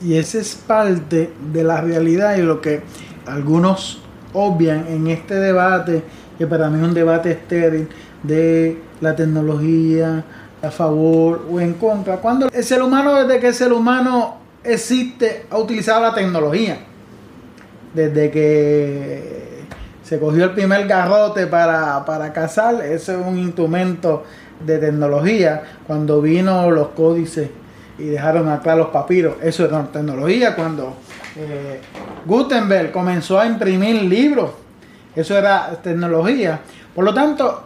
[0.00, 2.82] Y esa es parte de la realidad y lo que
[3.26, 4.00] algunos
[4.32, 6.02] obvian en este debate,
[6.38, 7.88] que para mí es un debate estéril,
[8.22, 10.24] de la tecnología
[10.62, 12.16] a favor o en contra.
[12.16, 16.78] Cuando el ser humano, desde que el ser humano existe, ha utilizado la tecnología.
[17.92, 19.64] Desde que
[20.02, 24.24] se cogió el primer garrote para, para cazar, ese es un instrumento
[24.64, 25.62] de tecnología.
[25.86, 27.50] Cuando vino los códices
[27.98, 30.56] y dejaron acá los papiros, eso era tecnología.
[30.56, 30.94] Cuando
[31.36, 31.80] eh,
[32.24, 34.50] Gutenberg comenzó a imprimir libros,
[35.16, 36.60] eso era tecnología.
[36.94, 37.64] Por lo tanto,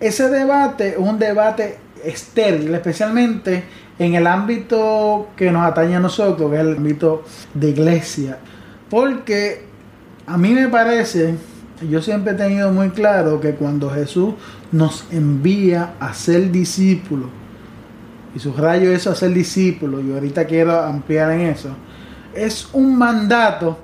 [0.00, 3.64] ese debate es un debate estéril, especialmente
[3.98, 8.38] en el ámbito que nos atañe a nosotros, que es el ámbito de iglesia.
[8.90, 9.64] Porque
[10.26, 11.34] a mí me parece,
[11.88, 14.34] yo siempre he tenido muy claro que cuando Jesús
[14.72, 17.30] nos envía a ser discípulos,
[18.34, 21.70] y subrayo eso a ser discípulos, y ahorita quiero ampliar en eso,
[22.34, 23.78] es un mandato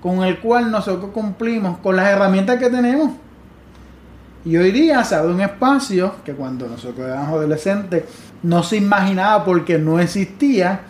[0.00, 3.12] con el cual nosotros cumplimos con las herramientas que tenemos.
[4.44, 8.04] Y hoy día se abre un espacio que cuando nosotros éramos adolescentes
[8.42, 10.82] no se imaginaba porque no existía.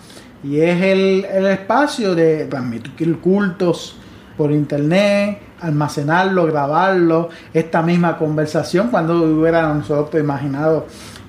[0.45, 3.97] Y es el, el espacio de transmitir cultos
[4.37, 10.87] por internet, almacenarlo, grabarlo, esta misma conversación cuando hubiera nosotros imaginado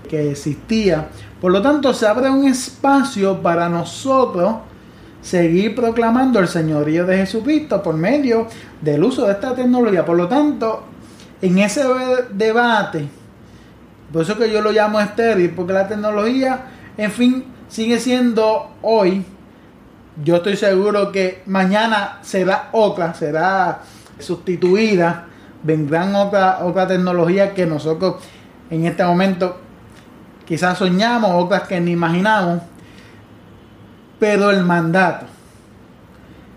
[0.10, 1.08] que existía.
[1.40, 4.56] Por lo tanto, se abre un espacio para nosotros
[5.28, 8.48] seguir proclamando el señorío de Jesucristo por medio
[8.80, 10.06] del uso de esta tecnología.
[10.06, 10.84] Por lo tanto,
[11.42, 11.84] en ese
[12.32, 13.10] debate,
[14.14, 16.62] por eso que yo lo llamo estéril, porque la tecnología,
[16.98, 19.26] en fin, sigue siendo hoy.
[20.24, 23.82] Yo estoy seguro que mañana será otra, será
[24.20, 25.26] sustituida.
[25.62, 28.16] Vendrán otra, otra tecnología que nosotros
[28.70, 29.58] en este momento
[30.46, 32.62] quizás soñamos, otras que ni imaginamos.
[34.20, 35.26] Pero el mandato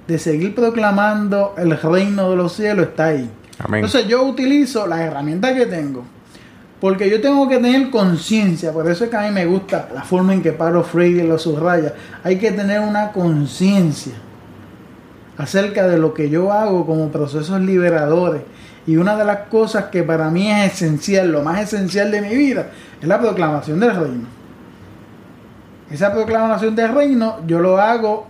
[0.06, 3.30] de seguir proclamando el reino de los cielos está ahí.
[3.58, 3.84] Amén.
[3.84, 6.04] Entonces yo utilizo las herramientas que tengo.
[6.80, 10.02] Porque yo tengo que tener conciencia, por eso es que a mí me gusta la
[10.02, 11.92] forma en que Pablo Freire lo subraya.
[12.24, 14.14] Hay que tener una conciencia
[15.36, 18.42] acerca de lo que yo hago como procesos liberadores.
[18.86, 22.34] Y una de las cosas que para mí es esencial, lo más esencial de mi
[22.34, 22.70] vida,
[23.00, 24.39] es la proclamación del reino.
[25.90, 28.26] Esa proclamación del reino yo lo hago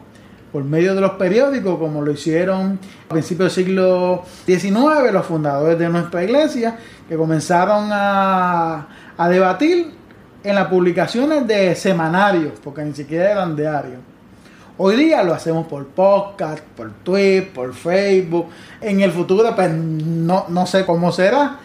[0.51, 5.79] por medio de los periódicos, como lo hicieron a principios del siglo XIX los fundadores
[5.79, 6.77] de nuestra iglesia,
[7.09, 9.93] que comenzaron a, a debatir
[10.43, 14.01] en las publicaciones de semanarios, porque ni siquiera eran diarios.
[14.79, 18.47] Hoy día lo hacemos por podcast, por Twitter, por Facebook.
[18.81, 21.59] En el futuro, pues no, no sé cómo será.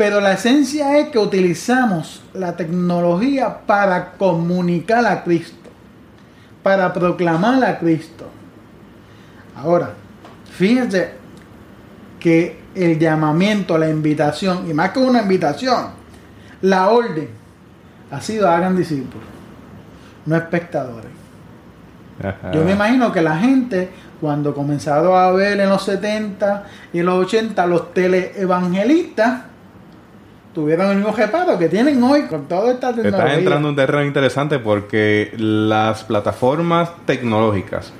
[0.00, 5.60] Pero la esencia es que utilizamos la tecnología para comunicar a Cristo
[6.62, 8.24] para proclamar a Cristo.
[9.54, 9.90] Ahora,
[10.52, 11.10] fíjense
[12.18, 15.88] que el llamamiento, la invitación, y más que una invitación,
[16.62, 17.28] la orden
[18.10, 19.28] ha sido hagan discípulos,
[20.24, 21.10] no espectadores.
[22.22, 22.52] Ajá.
[22.52, 27.04] Yo me imagino que la gente, cuando comenzaron a ver en los 70 y en
[27.04, 29.49] los 80 los teleevangelistas,
[30.54, 33.24] tuvieron el mismo reparo que tienen hoy con toda esta tecnología.
[33.26, 37.92] Estás entrando en un terreno interesante porque las plataformas tecnológicas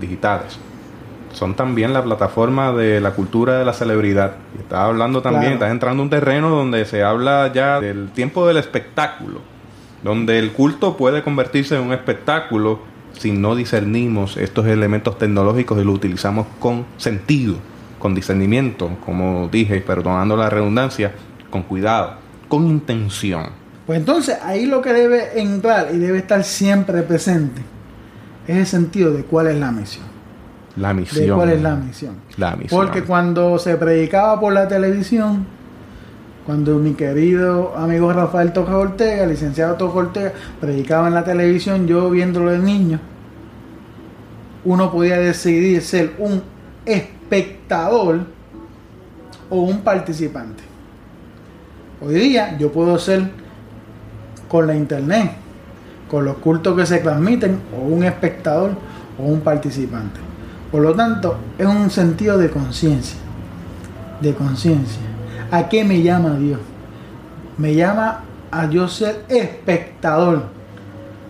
[0.00, 0.58] digitales
[1.32, 4.32] son también la plataforma de la cultura de la celebridad.
[4.58, 5.54] Estás hablando también, Claro.
[5.54, 9.40] estás entrando en un terreno donde se habla ya del tiempo del espectáculo,
[10.02, 12.80] donde el culto puede convertirse en un espectáculo
[13.12, 17.56] si no discernimos estos elementos tecnológicos y lo utilizamos con sentido,
[18.00, 21.12] con discernimiento, como dije, perdonando la redundancia,
[21.50, 22.14] con cuidado,
[22.48, 23.50] con intención.
[23.86, 27.60] Pues entonces ahí lo que debe entrar y debe estar siempre presente
[28.46, 30.04] es el sentido de cuál es la misión.
[30.76, 31.26] La misión.
[31.26, 32.14] De cuál es la misión.
[32.36, 32.80] La misión.
[32.80, 35.44] Porque cuando se predicaba por la televisión,
[36.46, 42.10] cuando mi querido amigo Rafael Toca Ortega, licenciado Toca Ortega, predicaba en la televisión, yo
[42.10, 43.00] viéndolo de niño,
[44.64, 46.42] uno podía decidir ser un
[46.84, 48.20] espectador
[49.48, 50.69] o un participante.
[52.02, 53.30] Hoy día yo puedo ser
[54.48, 55.32] con la internet,
[56.10, 58.70] con los cultos que se transmiten, o un espectador
[59.18, 60.18] o un participante.
[60.72, 63.18] Por lo tanto, es un sentido de conciencia,
[64.22, 65.02] de conciencia.
[65.50, 66.60] ¿A qué me llama Dios?
[67.58, 70.44] Me llama a yo ser espectador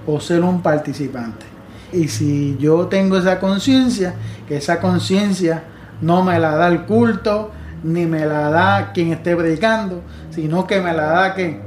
[0.07, 1.47] o ser un participante.
[1.93, 4.15] Y si yo tengo esa conciencia,
[4.47, 5.65] que esa conciencia
[6.01, 7.51] no me la da el culto,
[7.83, 11.61] ni me la da quien esté predicando, sino que me la da que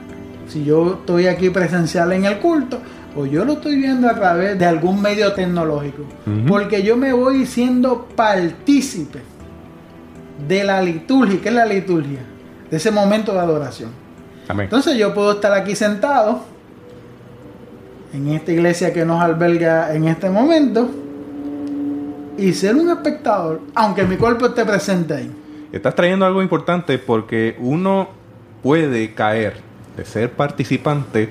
[0.50, 2.82] si yo estoy aquí presencial en el culto
[3.16, 6.04] o yo lo estoy viendo a través de algún medio tecnológico.
[6.48, 9.20] Porque yo me voy siendo partícipe
[10.48, 11.40] de la liturgia.
[11.42, 12.20] ¿Qué es la liturgia?
[12.70, 13.92] De ese momento de adoración.
[14.48, 14.66] Amén.
[14.66, 16.42] Entonces yo puedo estar aquí sentado
[18.14, 20.90] en esta iglesia que nos alberga en este momento
[22.38, 25.32] y ser un espectador, aunque mi cuerpo esté presente ahí.
[25.72, 28.10] Estás trayendo algo importante porque uno
[28.64, 29.56] puede caer
[29.96, 31.30] de ser participante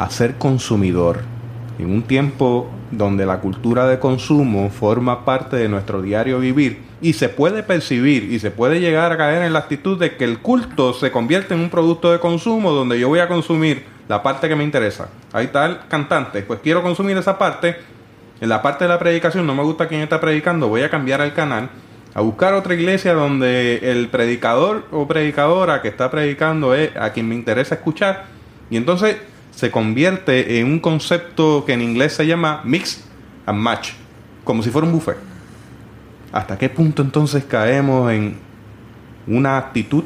[0.00, 1.20] a ser consumidor.
[1.78, 7.12] En un tiempo donde la cultura de consumo forma parte de nuestro diario vivir y
[7.12, 10.38] se puede percibir y se puede llegar a caer en la actitud de que el
[10.38, 14.48] culto se convierte en un producto de consumo donde yo voy a consumir la parte
[14.48, 15.10] que me interesa.
[15.34, 17.76] Ahí está el cantante, pues quiero consumir esa parte.
[18.40, 21.20] En la parte de la predicación no me gusta quién está predicando, voy a cambiar
[21.20, 21.68] el canal
[22.14, 27.28] a buscar otra iglesia donde el predicador o predicadora que está predicando es a quien
[27.28, 28.24] me interesa escuchar
[28.70, 29.16] y entonces
[29.50, 33.04] se convierte en un concepto que en inglés se llama mix
[33.46, 33.90] and match,
[34.44, 35.16] como si fuera un buffet.
[36.32, 38.36] ¿Hasta qué punto entonces caemos en
[39.26, 40.04] una actitud,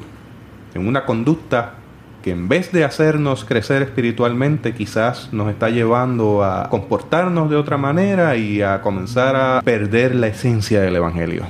[0.74, 1.74] en una conducta
[2.22, 7.76] que en vez de hacernos crecer espiritualmente, quizás nos está llevando a comportarnos de otra
[7.76, 11.44] manera y a comenzar a perder la esencia del Evangelio?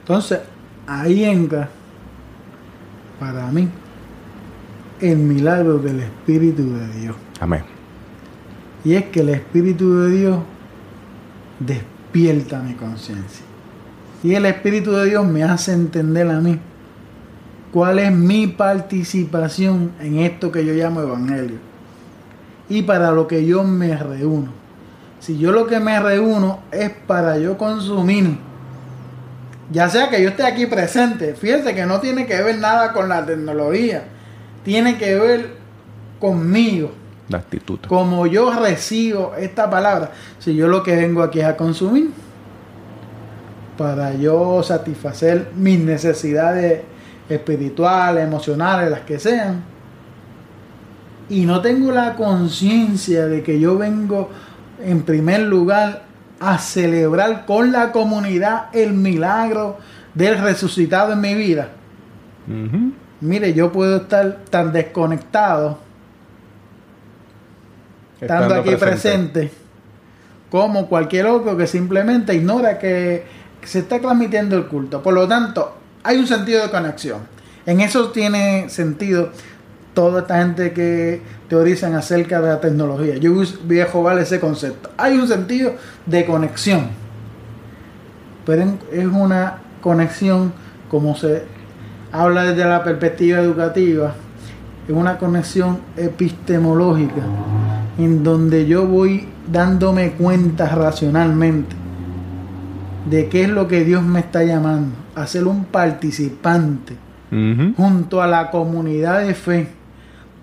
[0.00, 0.40] Entonces,
[0.86, 1.68] ahí entra,
[3.20, 3.68] para mí,
[5.00, 7.16] el milagro del Espíritu de Dios.
[7.40, 7.64] Amén.
[8.84, 10.38] Y es que el Espíritu de Dios
[11.58, 13.44] despierta mi conciencia.
[14.22, 16.58] Y el Espíritu de Dios me hace entender a mí
[17.72, 21.58] cuál es mi participación en esto que yo llamo Evangelio.
[22.68, 24.50] Y para lo que yo me reúno.
[25.20, 28.38] Si yo lo que me reúno es para yo consumir,
[29.70, 33.08] ya sea que yo esté aquí presente, fíjese que no tiene que ver nada con
[33.08, 34.04] la tecnología,
[34.64, 35.56] tiene que ver
[36.20, 36.92] conmigo.
[37.28, 37.80] La actitud.
[37.88, 42.10] Como yo recibo esta palabra, si yo lo que vengo aquí es a consumir,
[43.76, 46.82] para yo satisfacer mis necesidades
[47.28, 49.62] espirituales, emocionales, las que sean,
[51.28, 54.30] y no tengo la conciencia de que yo vengo
[54.82, 56.04] en primer lugar
[56.38, 59.78] a celebrar con la comunidad el milagro
[60.14, 61.68] del resucitado en mi vida.
[63.20, 65.78] Mire, yo puedo estar tan desconectado,
[68.26, 69.50] estando aquí presente.
[70.50, 73.24] como cualquier otro que simplemente ignora que,
[73.60, 75.02] que se está transmitiendo el culto.
[75.02, 77.20] Por lo tanto, hay un sentido de conexión.
[77.66, 79.30] En eso tiene sentido
[79.92, 83.16] toda esta gente que teorizan acerca de la tecnología.
[83.16, 83.32] Yo
[83.64, 84.90] voy a jugar ese concepto.
[84.96, 85.72] Hay un sentido
[86.04, 86.88] de conexión,
[88.44, 90.52] pero es una conexión
[90.90, 91.44] como se
[92.12, 94.14] habla desde la perspectiva educativa,
[94.86, 97.22] es una conexión epistemológica
[97.98, 101.74] en donde yo voy dándome cuenta racionalmente
[103.08, 106.96] de qué es lo que Dios me está llamando, a ser un participante
[107.76, 109.68] junto a la comunidad de fe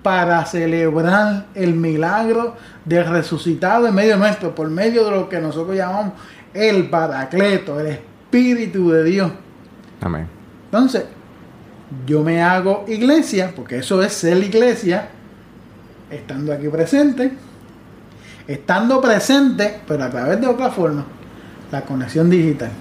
[0.03, 5.75] para celebrar el milagro del resucitado en medio nuestro, por medio de lo que nosotros
[5.75, 6.13] llamamos
[6.53, 9.31] el Paracleto, el Espíritu de Dios.
[10.01, 10.27] Amén.
[10.65, 11.05] Entonces,
[12.05, 15.09] yo me hago iglesia, porque eso es ser iglesia,
[16.15, 17.31] estando aquí presente,
[18.47, 21.05] estando presente, pero a través de otra forma,
[21.71, 22.71] la conexión digital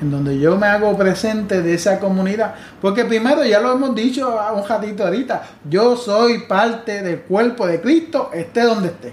[0.00, 2.54] en donde yo me hago presente de esa comunidad.
[2.80, 7.80] Porque primero, ya lo hemos dicho un ratito ahorita, yo soy parte del cuerpo de
[7.80, 9.12] Cristo, esté donde esté.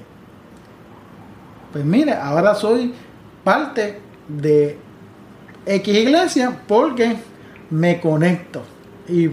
[1.71, 2.93] Pues mire, ahora soy
[3.43, 4.77] parte de
[5.65, 7.17] X iglesia porque
[7.69, 8.63] me conecto.
[9.09, 9.29] Y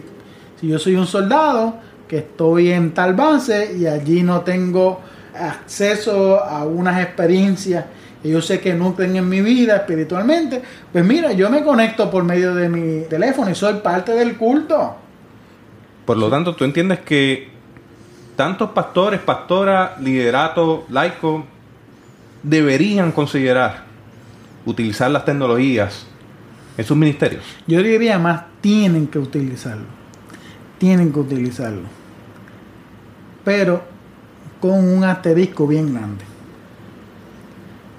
[0.60, 5.00] si yo soy un soldado que estoy en tal base y allí no tengo
[5.34, 7.84] acceso a unas experiencias
[8.24, 12.24] y yo sé que nutren en mi vida espiritualmente, pues mira, yo me conecto por
[12.24, 14.96] medio de mi teléfono y soy parte del culto.
[16.06, 17.48] Por lo tanto, tú entiendes que
[18.34, 21.44] tantos pastores, pastoras, liderato, laico,
[22.42, 23.84] deberían considerar
[24.64, 26.06] utilizar las tecnologías
[26.78, 27.44] en sus ministerios.
[27.66, 30.03] Yo diría más, tienen que utilizarlo.
[30.78, 31.82] Tienen que utilizarlo.
[33.44, 33.82] Pero
[34.60, 36.24] con un asterisco bien grande.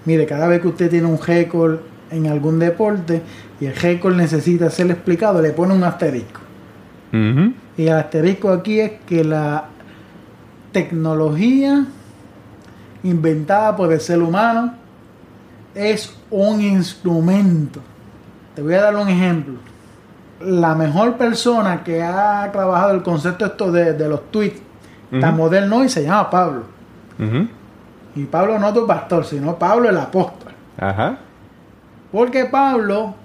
[0.06, 1.80] Mire, cada vez que usted tiene un récord
[2.12, 3.22] en algún deporte
[3.60, 6.42] y el récord necesita ser explicado, le pone un asterisco.
[7.78, 9.70] Y el asterisco aquí es que la
[10.74, 11.86] tecnología
[13.04, 14.74] inventada por el ser humano
[15.74, 17.80] es un instrumento.
[18.54, 19.56] Te voy a dar un ejemplo.
[20.46, 24.62] La mejor persona que ha trabajado el concepto esto de, los tweets
[25.20, 26.64] tan moderno y se llama Pablo.
[28.16, 30.54] Y Pablo no tu pastor, sino Pablo el apóstol.
[30.78, 31.18] Ajá.
[32.12, 33.16] Porque Pablo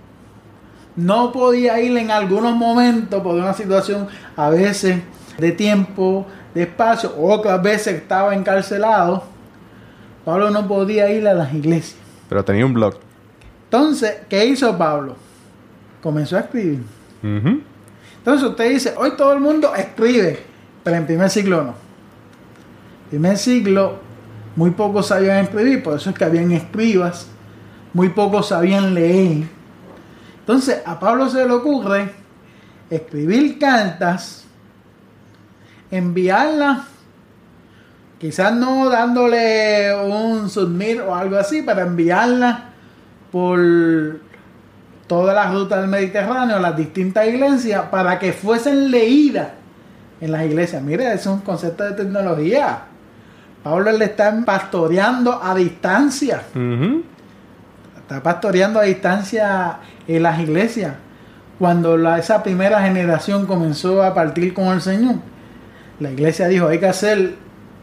[0.96, 5.00] no podía ir en algunos momentos por una situación a veces
[5.38, 9.24] de tiempo, de espacio, otras veces estaba encarcelado.
[10.24, 11.98] Pablo no podía ir a las iglesias.
[12.28, 12.96] Pero tenía un blog.
[13.64, 15.16] Entonces, ¿qué hizo Pablo?
[16.02, 16.82] Comenzó a escribir.
[17.22, 20.42] Entonces usted dice, hoy todo el mundo escribe,
[20.82, 21.74] pero en primer siglo no.
[23.10, 23.98] Primer siglo
[24.56, 27.28] muy pocos sabían escribir, por eso es que habían escribas,
[27.92, 29.44] muy pocos sabían leer.
[30.40, 32.10] Entonces a Pablo se le ocurre
[32.88, 34.44] escribir cartas,
[35.90, 36.82] enviarlas,
[38.18, 42.60] quizás no dándole un submit o algo así, para enviarlas
[43.30, 43.58] por
[45.11, 49.48] toda la ruta del Mediterráneo, las distintas iglesias, para que fuesen leídas
[50.20, 50.80] en las iglesias.
[50.80, 52.82] Mire, es un concepto de tecnología.
[53.64, 56.42] Pablo le está pastoreando a distancia.
[57.96, 60.94] Está pastoreando a distancia en las iglesias.
[61.58, 65.16] Cuando esa primera generación comenzó a partir con el Señor,
[65.98, 67.34] la iglesia dijo, hay que hacer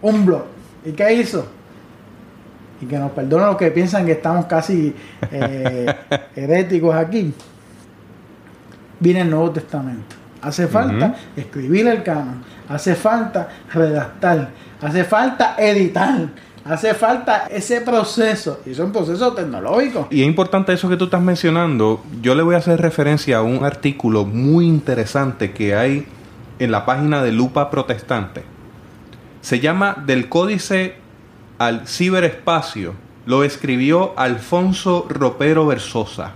[0.02, 0.46] un blog.
[0.86, 1.46] ¿Y qué hizo?
[2.82, 4.94] Y que nos perdonen los que piensan que estamos casi
[5.32, 5.96] eh,
[6.36, 7.34] heréticos aquí.
[9.00, 10.16] Viene el Nuevo Testamento.
[10.42, 12.44] Hace falta escribir el canon.
[12.70, 14.50] Hace falta redactar
[14.82, 16.28] Hace falta editar.
[16.64, 18.60] Hace falta ese proceso.
[18.66, 20.08] Y es un proceso tecnológico.
[20.12, 22.04] Y es importante eso que tú estás mencionando.
[22.22, 26.06] Yo le voy a hacer referencia a un artículo muy interesante que hay
[26.60, 28.44] en la página de Lupa Protestante.
[29.42, 30.96] Se llama Del Códice
[31.58, 32.94] al Ciberespacio.
[33.26, 36.34] Lo escribió Alfonso Ropero Versosa.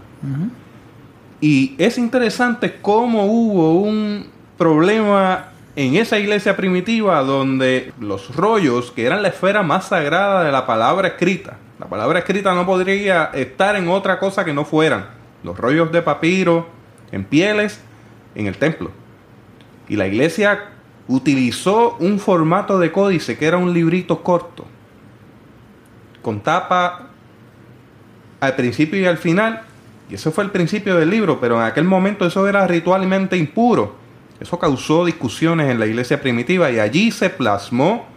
[1.39, 5.45] Y es interesante cómo hubo un problema
[5.75, 10.67] en esa iglesia primitiva donde los rollos, que eran la esfera más sagrada de la
[10.67, 15.07] palabra escrita, la palabra escrita no podría estar en otra cosa que no fueran
[15.43, 16.67] los rollos de papiro
[17.11, 17.81] en pieles
[18.35, 18.91] en el templo.
[19.89, 20.69] Y la iglesia
[21.07, 24.65] utilizó un formato de códice que era un librito corto,
[26.21, 27.09] con tapa
[28.39, 29.61] al principio y al final.
[30.09, 34.01] Y eso fue el principio del libro, pero en aquel momento eso era ritualmente impuro
[34.41, 38.07] eso causó discusiones en la iglesia primitiva y allí se plasmó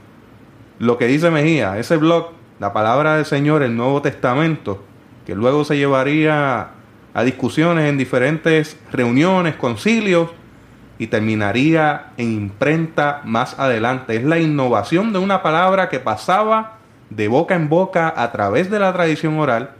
[0.78, 4.82] lo que dice Mejía, ese blog, la palabra del Señor, el Nuevo Testamento,
[5.26, 6.70] que luego se llevaría
[7.12, 10.30] a discusiones en diferentes reuniones, concilios,
[10.96, 14.16] y terminaría en imprenta más adelante.
[14.16, 16.78] Es la innovación de una palabra que pasaba
[17.10, 19.70] de boca en boca a través de la tradición oral,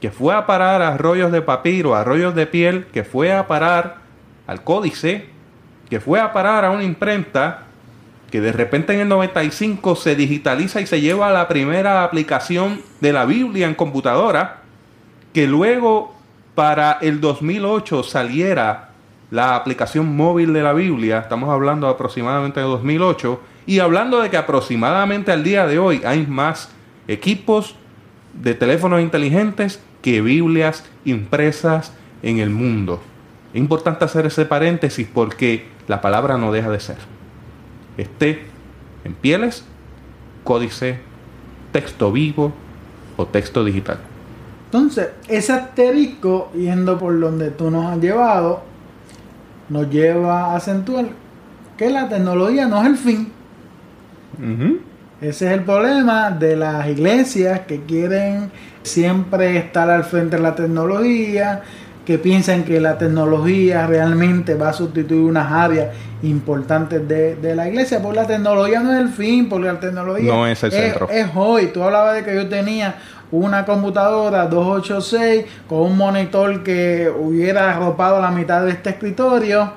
[0.00, 3.46] que fue a parar a rollos de papiro, a rollos de piel, que fue a
[3.46, 3.96] parar
[4.46, 5.26] al códice,
[5.88, 7.62] que fue a parar a una imprenta,
[8.30, 12.80] que de repente en el 95 se digitaliza y se lleva a la primera aplicación
[13.00, 14.62] de la Biblia en computadora,
[15.32, 16.14] que luego
[16.54, 18.90] para el 2008 saliera
[19.30, 24.36] la aplicación móvil de la Biblia, estamos hablando aproximadamente de 2008, y hablando de que
[24.36, 26.70] aproximadamente al día de hoy hay más
[27.08, 27.76] equipos
[28.34, 31.92] de teléfonos inteligentes que Biblias impresas
[32.22, 33.00] en el mundo.
[33.52, 36.96] Es importante hacer ese paréntesis porque la palabra no deja de ser.
[37.96, 38.46] Esté
[39.04, 39.64] en pieles,
[40.42, 40.98] códice,
[41.72, 42.52] texto vivo
[43.16, 43.98] o texto digital.
[44.66, 48.62] Entonces, ese asterisco, yendo por donde tú nos has llevado,
[49.68, 51.06] nos lleva a acentuar
[51.76, 53.32] que la tecnología no es el fin.
[55.20, 58.50] Ese es el problema de las iglesias que quieren
[58.82, 61.62] siempre estar al frente de la tecnología,
[62.04, 65.88] que piensan que la tecnología realmente va a sustituir unas áreas
[66.22, 68.02] importantes de, la iglesia.
[68.02, 71.08] Porque la tecnología no es el fin, porque la tecnología no es el centro.
[71.08, 71.68] Es hoy.
[71.68, 72.96] Tú hablabas de que yo tenía
[73.30, 79.72] una computadora 286 con un monitor que hubiera arropado la mitad de este escritorio.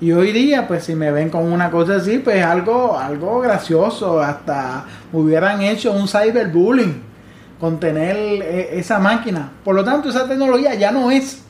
[0.00, 4.20] Y hoy día, pues si me ven con una cosa así, pues algo, algo gracioso.
[4.20, 7.02] Hasta hubieran hecho un cyberbullying
[7.60, 9.50] con tener eh, esa máquina.
[9.62, 11.42] Por lo tanto, esa tecnología ya no es.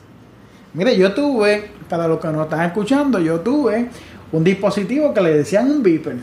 [0.73, 3.89] Mire, yo tuve, para los que no están escuchando, yo tuve
[4.33, 6.17] un dispositivo que le decían un beeper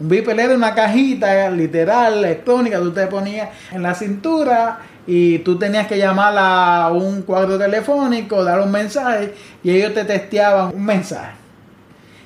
[0.00, 5.58] un beeper era una cajita literal, electrónica, tú te ponías en la cintura y tú
[5.58, 10.84] tenías que llamar a un cuadro telefónico, dar un mensaje y ellos te testeaban un
[10.84, 11.32] mensaje.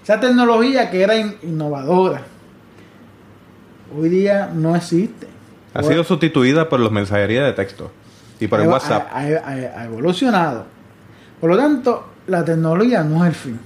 [0.02, 2.22] Esa tecnología que era innovadora,
[3.96, 5.26] hoy día no existe.
[5.74, 7.90] Ha sido sustituida por los mensajerías de texto
[8.40, 9.08] y por el WhatsApp.
[9.12, 10.64] ha evolucionado.
[11.40, 13.60] Por lo tanto, la tecnología no es el fin.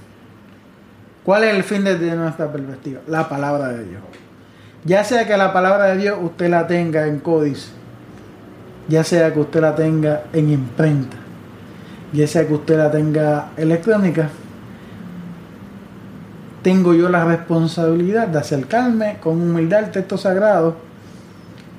[1.23, 3.01] ¿Cuál es el fin desde nuestra perspectiva?
[3.07, 4.01] La palabra de Dios.
[4.83, 7.69] Ya sea que la palabra de Dios usted la tenga en códice,
[8.87, 11.17] ya sea que usted la tenga en imprenta,
[12.11, 14.29] ya sea que usted la tenga electrónica,
[16.61, 20.75] tengo yo la responsabilidad de acercarme con humildad al texto sagrado,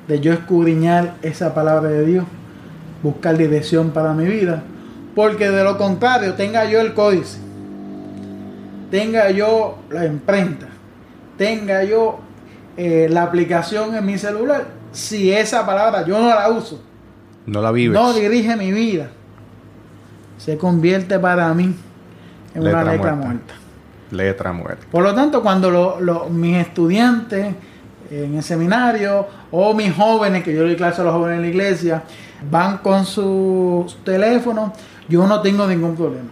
[0.08, 2.24] de yo escudriñar esa palabra de Dios,
[3.02, 4.62] buscar dirección para mi vida,
[5.14, 7.44] porque de lo contrario tenga yo el códice
[8.94, 10.68] tenga yo la imprenta,
[11.36, 12.20] tenga yo
[12.76, 16.80] eh, la aplicación en mi celular, si esa palabra yo no la uso,
[17.46, 19.10] no la vives, no dirige mi vida,
[20.38, 21.74] se convierte para mí
[22.54, 23.54] en una letra muerta.
[24.10, 24.86] Letra muerta.
[24.90, 25.98] Por lo tanto, cuando
[26.30, 27.54] mis estudiantes
[28.10, 31.48] en el seminario o mis jóvenes, que yo doy clase a los jóvenes en la
[31.48, 32.02] iglesia,
[32.50, 34.70] van con sus teléfonos,
[35.08, 36.28] yo no tengo ningún problema.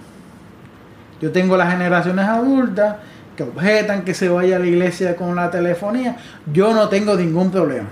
[1.21, 2.97] Yo tengo las generaciones adultas
[3.37, 6.17] que objetan que se vaya a la iglesia con la telefonía.
[6.53, 7.89] Yo no tengo ningún problema.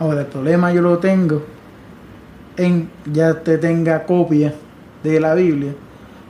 [0.00, 1.42] Ahora, el problema yo lo tengo
[2.56, 4.54] en ya te tenga copia
[5.02, 5.74] de la Biblia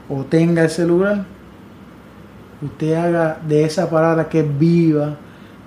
[0.09, 1.23] o tenga el celular.
[2.61, 5.15] Usted haga de esa palabra que es viva,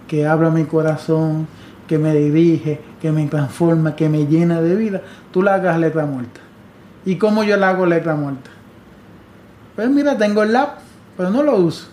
[0.06, 1.48] que abra mi corazón,
[1.88, 5.00] que me dirige, que me transforma, que me llena de vida.
[5.32, 6.40] Tú la hagas letra muerta.
[7.06, 8.50] ¿Y cómo yo la hago letra muerta?
[9.76, 10.74] Pues mira, tengo el lab,
[11.16, 11.88] pero no lo uso.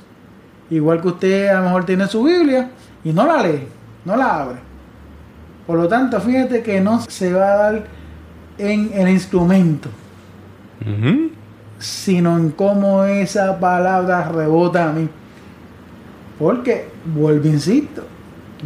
[0.69, 2.69] Igual que usted a lo mejor tiene su Biblia
[3.01, 3.65] y no la lee,
[4.03, 4.70] no la abre.
[5.65, 7.83] Por lo tanto, fíjate que no se va a dar
[8.57, 9.89] en el instrumento,
[11.79, 15.07] sino en cómo esa palabra rebota a mí.
[16.37, 18.03] Porque, vuelvo, insisto,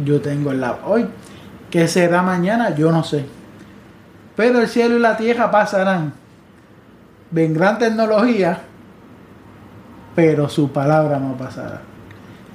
[0.04, 1.06] yo tengo el lab hoy.
[1.70, 2.74] ¿Qué será mañana?
[2.74, 3.26] Yo no sé.
[4.34, 6.12] Pero el cielo y la tierra pasarán.
[7.30, 8.60] Vendrán tecnología
[10.16, 11.82] pero su palabra no pasará.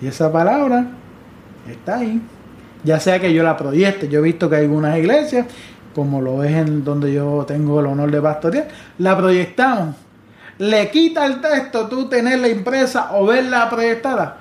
[0.01, 0.87] Y esa palabra
[1.69, 2.19] está ahí.
[2.83, 5.47] Ya sea que yo la proyecte, yo he visto que hay algunas iglesias,
[5.93, 8.67] como lo es en donde yo tengo el honor de pastorear,
[8.97, 9.95] la proyectamos.
[10.57, 14.37] Le quita el texto tú tenerla impresa o verla proyectada.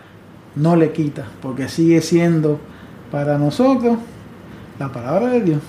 [0.54, 2.60] No le quita, porque sigue siendo
[3.10, 3.98] para nosotros
[4.78, 5.62] la palabra de Dios.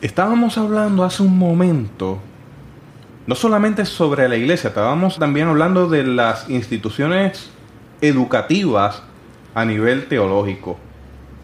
[0.00, 2.18] Estábamos hablando hace un momento
[3.26, 7.50] no solamente sobre la iglesia, estábamos también hablando de las instituciones
[8.00, 9.02] educativas
[9.54, 10.76] a nivel teológico.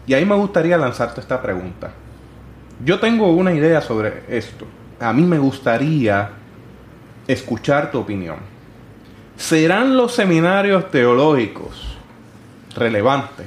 [0.09, 1.91] Y ahí me gustaría lanzarte esta pregunta.
[2.83, 4.65] Yo tengo una idea sobre esto.
[4.99, 6.31] A mí me gustaría
[7.27, 8.37] escuchar tu opinión.
[9.37, 11.95] ¿Serán los seminarios teológicos
[12.75, 13.45] relevantes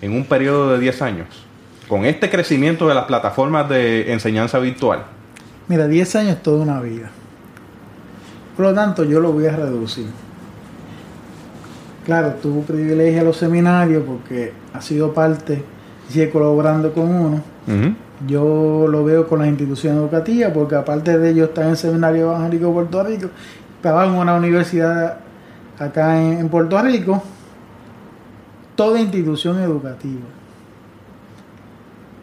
[0.00, 1.28] en un periodo de 10 años?
[1.86, 5.04] Con este crecimiento de las plataformas de enseñanza virtual.
[5.68, 7.08] Mira, 10 años es toda una vida.
[8.56, 10.06] Por lo tanto, yo lo voy a reducir.
[12.04, 15.62] Claro, tú privilegias los seminarios porque has sido parte
[16.12, 17.40] sigue colaborando con uno.
[18.26, 22.22] Yo lo veo con las instituciones educativas porque aparte de ellos están en el Seminario
[22.26, 23.28] Evangélico de Puerto Rico,
[23.80, 25.18] trabajo en una universidad
[25.78, 27.22] acá en, Puerto Rico,
[28.76, 30.20] toda institución educativa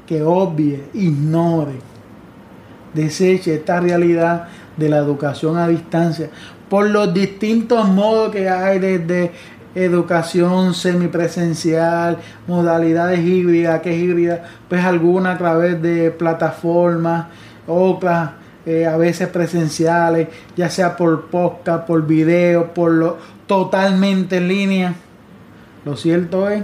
[0.06, 1.80] que obvie, ignore,
[2.94, 6.30] deseche esta realidad de la educación a distancia
[6.70, 9.32] por los distintos modos que hay desde
[9.84, 12.18] educación semipresencial,
[12.48, 17.28] modalidades híbridas, que es híbrida, pues alguna a través de plataformas,
[17.68, 18.32] otras
[18.66, 23.18] eh, a veces presenciales, ya sea por podcast, por video, por lo
[23.48, 24.96] totalmente en línea.
[25.86, 26.64] Lo cierto es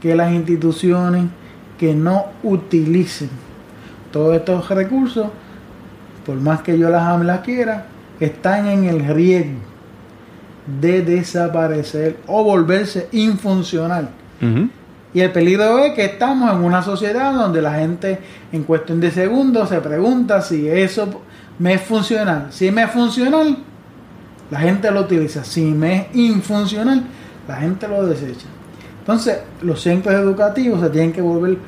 [0.00, 1.26] que las instituciones
[1.78, 3.30] que no utilicen
[4.12, 5.28] todos estos recursos,
[6.26, 7.86] por más que yo las ame las quiera,
[8.20, 9.73] están en el riesgo
[10.66, 14.08] de desaparecer o volverse infuncional.
[15.14, 18.18] Y el peligro es que estamos en una sociedad donde la gente
[18.52, 21.22] en cuestión de segundos se pregunta si eso
[21.58, 22.48] me es funcional.
[22.50, 23.56] Si me es funcional,
[24.50, 25.44] la gente lo utiliza.
[25.44, 27.04] Si me es infuncional,
[27.46, 28.46] la gente lo desecha.
[28.98, 31.58] Entonces, los centros educativos se tienen que volver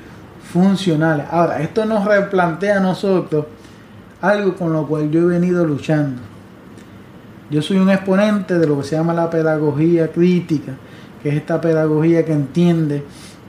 [0.52, 1.26] funcionales.
[1.30, 3.46] Ahora, esto nos replantea a nosotros
[4.20, 6.20] algo con lo cual yo he venido luchando.
[7.48, 10.72] Yo soy un exponente de lo que se llama la pedagogía crítica,
[11.22, 13.04] que es esta pedagogía que entiende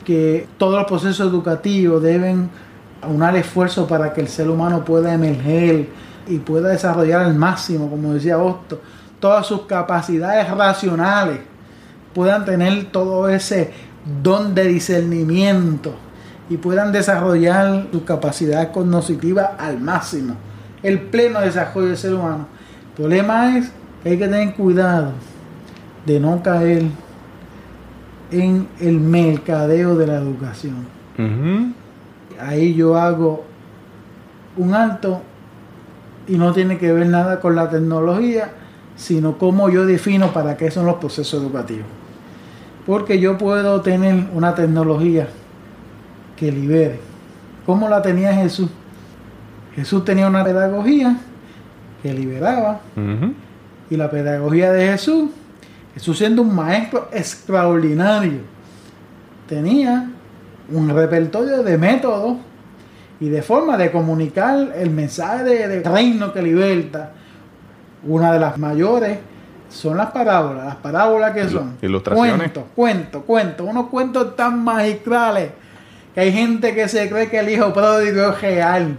[0.06, 2.50] que todos los procesos educativos deben
[3.10, 5.90] unar esfuerzos para que el ser humano pueda emerger
[6.28, 8.80] y pueda desarrollar al máximo, como decía Osto,
[9.20, 11.40] todas sus capacidades racionales,
[12.14, 13.72] puedan tener todo ese
[14.22, 15.94] don de discernimiento
[16.52, 20.36] y puedan desarrollar sus capacidades cognitivas al máximo,
[20.84, 22.48] el pleno desarrollo del ser humano.
[22.90, 23.72] El problema es
[24.06, 25.12] hay que tener cuidado
[26.06, 26.84] de no caer
[28.32, 30.86] en el mercadeo de la educación.
[32.40, 33.46] Ahí yo hago
[34.56, 35.22] un alto
[36.28, 38.52] y no tiene que ver nada con la tecnología,
[38.96, 41.86] sino cómo yo defino para qué son los procesos educativos.
[42.86, 45.28] Porque yo puedo tener una tecnología
[46.36, 47.00] que libere.
[47.66, 48.70] ¿Cómo la tenía Jesús?
[49.76, 51.18] Jesús tenía una pedagogía
[52.02, 52.80] que liberaba
[53.90, 55.30] y la pedagogía de Jesús,
[55.94, 58.42] Jesús siendo un maestro extraordinario,
[59.48, 60.12] tenía
[60.72, 62.38] un repertorio de métodos
[63.20, 67.14] y de forma de comunicar el mensaje de, reino que liberta.
[68.04, 69.18] Una de las mayores
[69.70, 70.66] son las parábolas.
[70.66, 72.38] Las parábolas que son ilustraciones.
[72.38, 73.68] Cuentos, cuentos, cuentos.
[73.68, 75.52] Unos cuentos tan magistrales
[76.14, 78.98] que hay gente que se cree que el hijo pródigo es real.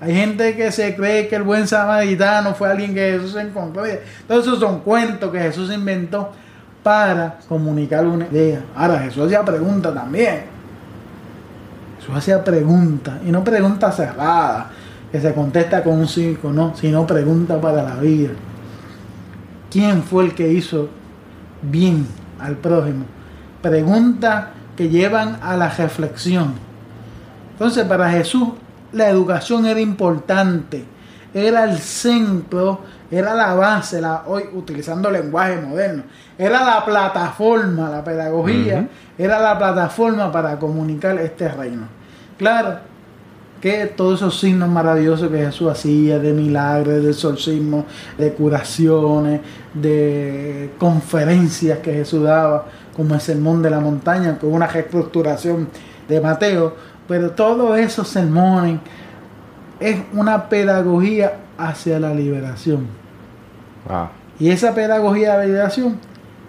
[0.00, 3.82] Hay gente que se cree que el buen samaritano fue alguien que Jesús encontró.
[4.28, 6.30] Todos esos son cuentos que Jesús inventó
[6.82, 8.62] para comunicar una idea.
[8.76, 10.44] Ahora, Jesús hacía preguntas también.
[11.98, 14.66] Jesús hacía preguntas, y no preguntas cerradas,
[15.10, 18.30] que se contesta con un sí o no, sino preguntas para la vida.
[19.70, 20.88] ¿Quién fue el que hizo
[21.60, 22.06] bien
[22.38, 23.04] al prójimo?
[23.60, 24.46] Preguntas
[24.76, 26.54] que llevan a la reflexión.
[27.52, 28.50] Entonces, para Jesús,
[28.92, 30.84] la educación era importante,
[31.34, 32.80] era el centro,
[33.10, 36.04] era la base, la, hoy utilizando lenguaje moderno,
[36.38, 41.88] era la plataforma, la pedagogía, era la plataforma para comunicar este reino.
[42.36, 42.78] Claro
[43.60, 47.86] que todos esos signos maravillosos que Jesús hacía, de milagros, de exorcismo,
[48.16, 49.40] de curaciones,
[49.74, 52.66] de conferencias que Jesús daba,
[52.96, 55.68] como el sermón de la montaña, con una reestructuración
[56.08, 56.74] de Mateo,
[57.08, 58.80] pero todos esos sermones
[59.80, 62.86] es una pedagogía hacia la liberación.
[63.88, 64.10] Ah.
[64.38, 65.98] Y esa pedagogía de la liberación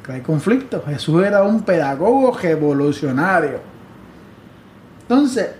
[0.03, 0.83] trae conflictos.
[0.85, 3.61] Jesús era un pedagogo revolucionario.
[5.03, 5.51] Entonces,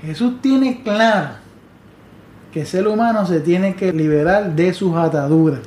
[0.00, 1.30] Jesús tiene claro
[2.52, 5.60] que el ser humano se tiene que liberar de sus ataduras.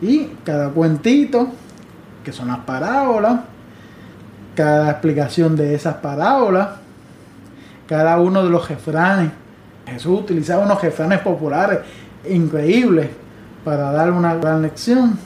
[0.00, 1.48] Y cada cuentito,
[2.24, 3.40] que son las parábolas,
[4.54, 6.68] cada explicación de esas parábolas,
[7.88, 9.30] cada uno de los refranes.
[9.86, 11.80] Jesús utilizaba unos refranes populares
[12.28, 13.08] increíbles
[13.64, 15.18] para dar una gran lección.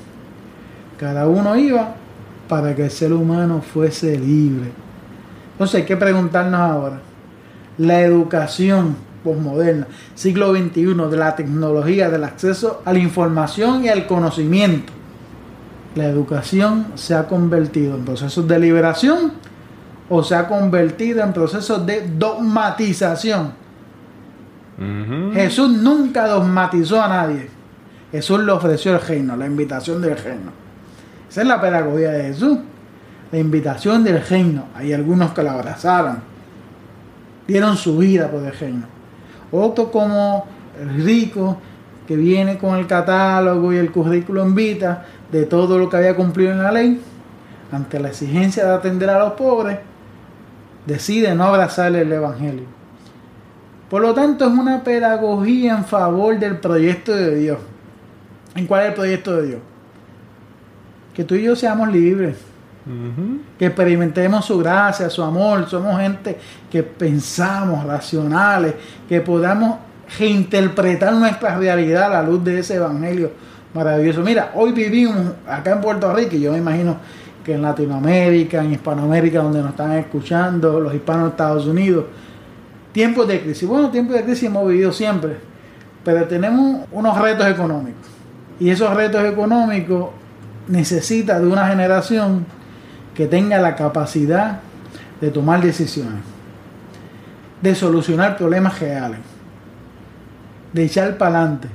[0.99, 1.95] Cada uno iba
[2.49, 4.71] para que el ser humano fuese libre.
[5.53, 7.01] Entonces hay que preguntarnos ahora,
[7.79, 14.07] la educación posmoderna, siglo XXI, de la tecnología, del acceso a la información y al
[14.07, 14.93] conocimiento,
[15.95, 19.33] la educación se ha convertido en procesos de liberación
[20.09, 23.53] o se ha convertido en procesos de dogmatización.
[25.33, 27.49] Jesús nunca dogmatizó a nadie.
[28.11, 30.53] Jesús le ofreció el reino, la invitación del reino.
[31.31, 32.59] Esa es la pedagogía de Jesús.
[33.31, 34.67] La invitación del reino.
[34.75, 36.19] Hay algunos que la abrazaron.
[37.47, 38.87] Dieron su vida por el reino.
[39.51, 40.47] Otros como
[40.81, 41.59] el rico
[42.07, 46.17] que viene con el catálogo y el currículo en vita de todo lo que había
[46.17, 47.01] cumplido en la ley,
[47.71, 49.79] ante la exigencia de atender a los pobres,
[50.87, 52.65] decide no abrazar el Evangelio.
[53.89, 57.59] Por lo tanto, es una pedagogía en favor del proyecto de Dios.
[58.55, 59.61] ¿En cuál es el proyecto de Dios?
[61.15, 62.37] Que tú y yo seamos libres.
[63.59, 65.69] Que experimentemos su gracia, su amor.
[65.69, 66.39] Somos gente
[66.71, 68.75] que pensamos, racionales,
[69.09, 69.79] que podamos
[70.19, 73.31] reinterpretar nuestra realidad a la luz de ese evangelio
[73.75, 74.23] maravilloso.
[74.23, 75.17] Mira, hoy vivimos
[75.47, 76.97] acá en Puerto Rico y yo me imagino
[77.45, 82.05] que en Latinoamérica, en Hispanoamérica, donde nos están escuchando, los hispanos de Estados Unidos,
[82.93, 83.69] tiempos de crisis.
[83.69, 85.39] Bueno, tiempos de crisis hemos vivido siempre,
[86.05, 88.09] pero tenemos unos retos económicos.
[88.61, 90.11] Y esos retos económicos
[90.69, 92.47] necesitan de una generación
[93.15, 94.61] que tenga la capacidad
[95.21, 96.21] de tomar decisiones,
[97.61, 99.19] de solucionar problemas reales,
[100.73, 101.69] de echar para adelante.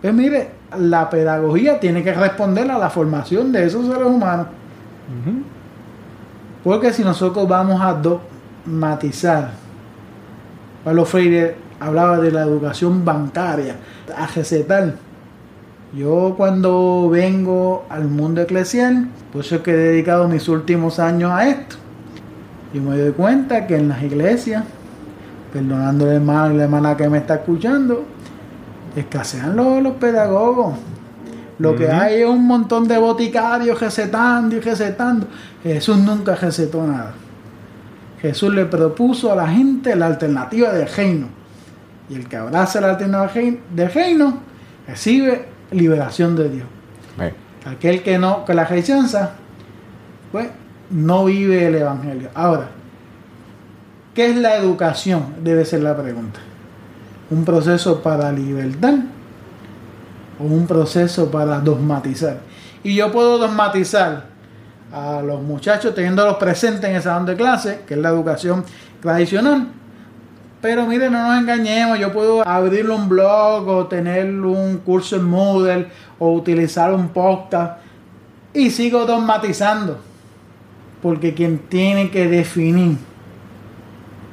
[0.00, 4.46] Pues mire, la pedagogía tiene que responder a la formación de esos seres humanos.
[6.62, 9.52] Porque si nosotros vamos a dogmatizar,
[10.84, 13.76] Pablo Freire hablaba de la educación bancaria,
[14.16, 14.94] a recetar.
[15.94, 21.48] Yo cuando vengo al mundo eclesial, pues es que he dedicado mis últimos años a
[21.48, 21.76] esto.
[22.72, 24.64] Y me doy cuenta que en las iglesias,
[25.52, 28.04] perdonando el hermano y la hermana que me está escuchando,
[28.94, 30.74] escasean los, los pedagogos.
[31.60, 35.26] Lo que hay es un montón de boticarios recetando y recetando.
[35.62, 37.12] Jesús nunca recetó nada.
[38.22, 41.26] Jesús le propuso a la gente la alternativa del reino.
[42.08, 44.38] Y el que abraza la alternativa del reino
[44.88, 46.66] recibe liberación de Dios.
[47.66, 49.32] Aquel que no, que la rechaza,
[50.32, 50.48] pues
[50.88, 52.30] no vive el evangelio.
[52.34, 52.68] Ahora,
[54.14, 55.34] ¿qué es la educación?
[55.44, 56.40] Debe ser la pregunta.
[57.28, 58.94] ¿Un proceso para libertad
[60.40, 62.38] un proceso para dogmatizar.
[62.82, 64.24] Y yo puedo dogmatizar
[64.92, 68.64] a los muchachos teniéndolos presentes en esa salón de clase, que es la educación
[69.00, 69.68] tradicional.
[70.60, 75.24] Pero miren, no nos engañemos, yo puedo abrir un blog o tener un curso en
[75.24, 75.88] Moodle
[76.18, 77.78] o utilizar un podcast
[78.52, 79.98] y sigo dogmatizando.
[81.00, 82.98] Porque quien tiene que definir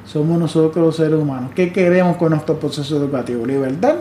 [0.04, 1.50] somos nosotros los seres humanos.
[1.54, 3.46] ¿Qué queremos con nuestro proceso educativo?
[3.46, 3.96] ¿Libertad?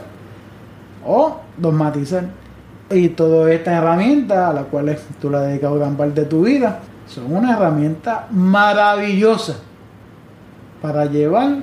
[1.07, 2.25] O dogmatizar.
[2.89, 6.43] Y toda esta herramienta a la cual tú la has dedicado gran parte de tu
[6.43, 9.55] vida, son una herramienta maravillosa
[10.81, 11.57] para llevar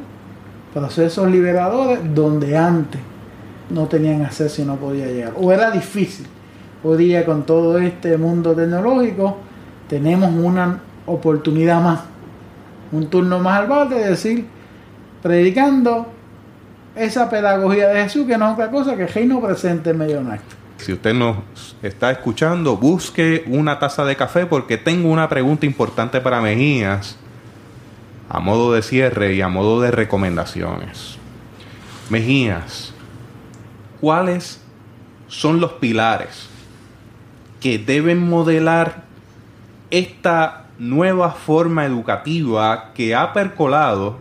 [0.72, 3.00] procesos liberadores donde antes
[3.70, 5.32] no tenían acceso y no podía llegar.
[5.40, 6.26] O era difícil.
[6.82, 9.38] Hoy día con todo este mundo tecnológico
[9.88, 12.00] tenemos una oportunidad más,
[12.92, 14.46] un turno más al bate de decir,
[15.22, 16.08] predicando
[16.96, 20.20] esa pedagogía de Jesús que no es otra cosa que el reino presente en medio
[20.20, 20.56] nuestro.
[20.78, 21.36] Si usted nos
[21.82, 27.16] está escuchando, busque una taza de café porque tengo una pregunta importante para Mejías
[28.28, 31.16] a modo de cierre y a modo de recomendaciones.
[32.10, 32.92] Mejías,
[34.00, 34.60] ¿cuáles
[35.28, 36.48] son los pilares
[37.60, 39.04] que deben modelar
[39.90, 44.18] esta nueva forma educativa que ha percolado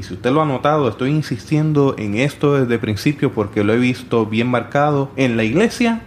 [0.00, 3.74] y si usted lo ha notado, estoy insistiendo en esto desde el principio porque lo
[3.74, 6.00] he visto bien marcado en la iglesia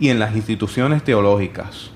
[0.00, 1.90] y en las instituciones teológicas.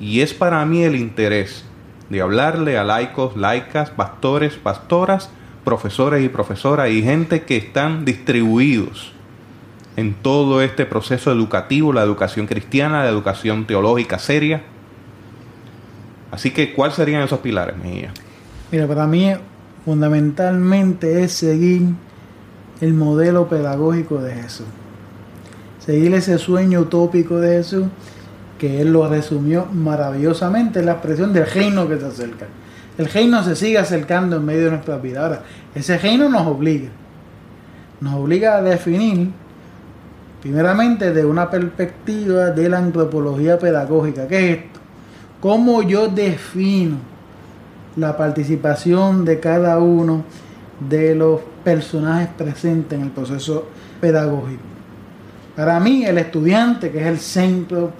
[0.00, 1.64] Y es para mí el interés
[2.10, 5.30] de hablarle a laicos, laicas, pastores, pastoras,
[5.62, 9.12] profesores y profesoras y gente que están distribuidos
[9.96, 14.64] en todo este proceso educativo, la educación cristiana, la educación teológica seria.
[16.32, 18.12] Así que, ¿cuáles serían esos pilares, Mejía?
[18.72, 19.32] Mira, para mí
[19.84, 21.82] fundamentalmente es seguir
[22.80, 24.66] el modelo pedagógico de Jesús.
[25.78, 27.86] Seguir ese sueño utópico de Jesús
[28.58, 32.46] que él lo resumió maravillosamente en la expresión del reino que se acerca.
[32.96, 35.22] El reino se sigue acercando en medio de nuestra vida.
[35.22, 35.42] Ahora,
[35.74, 36.88] ese reino nos obliga.
[38.00, 39.30] Nos obliga a definir,
[40.40, 44.28] primeramente, de una perspectiva de la antropología pedagógica.
[44.28, 44.80] ¿Qué es esto?
[45.40, 47.13] ¿Cómo yo defino
[47.96, 50.24] la participación de cada uno
[50.88, 53.68] de los personajes presentes en el proceso
[54.00, 54.62] pedagógico.
[55.56, 57.92] Para mí, el estudiante, que es el centro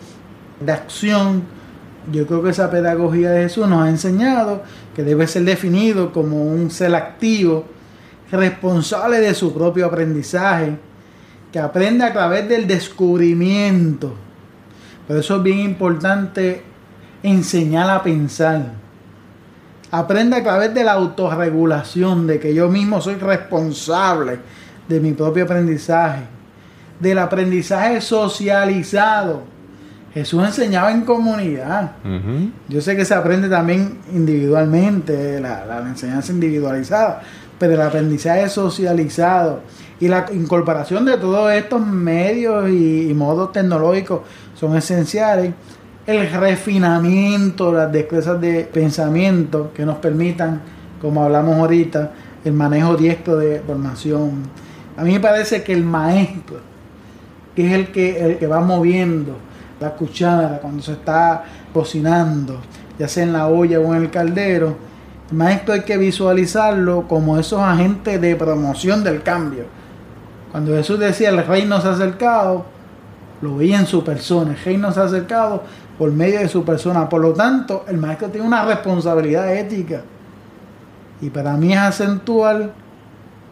[0.61, 1.43] de acción,
[2.13, 4.63] yo creo que esa pedagogía de Jesús nos ha enseñado
[4.95, 7.65] que debe ser definido como un ser activo,
[8.31, 10.77] responsable de su propio aprendizaje,
[11.53, 14.13] que aprende a través del descubrimiento.
[15.07, 16.63] Por eso es bien importante
[17.23, 18.84] enseñar a pensar.
[19.97, 24.41] Aprende a través de la autorregulación, de que yo mismo soy responsable
[24.89, 26.23] de mi propio aprendizaje,
[26.99, 29.45] del aprendizaje socializado.
[30.13, 31.93] Jesús enseñaba en comunidad.
[32.69, 37.23] Yo sé que se aprende también individualmente, la, la enseñanza individualizada,
[37.61, 39.61] pero el aprendizaje socializado
[40.01, 44.23] y la incorporación de todos estos medios y, modos tecnológicos
[44.55, 45.53] son esenciales.
[46.07, 50.61] El refinamiento, las destrezas de pensamiento que nos permitan,
[51.01, 52.11] como hablamos ahorita,
[52.45, 54.43] el manejo diestro de formación.
[54.99, 56.59] A mí me parece que el maestro,
[57.57, 59.39] que es el que, el que va moviendo
[59.81, 62.61] la cuchara cuando se está cocinando,
[62.99, 64.77] ya sea en la olla o en el caldero,
[65.31, 69.65] el maestro hay que visualizarlo como esos agentes de promoción del cambio.
[70.53, 72.67] Cuando Jesús decía el reino se ha acercado,
[73.41, 74.53] lo veía en su persona.
[74.53, 75.65] El reino se ha acercado
[75.99, 77.09] por medio de su persona.
[77.09, 80.03] Por lo tanto, el maestro tiene una responsabilidad ética.
[81.21, 82.73] Y para mí es acentual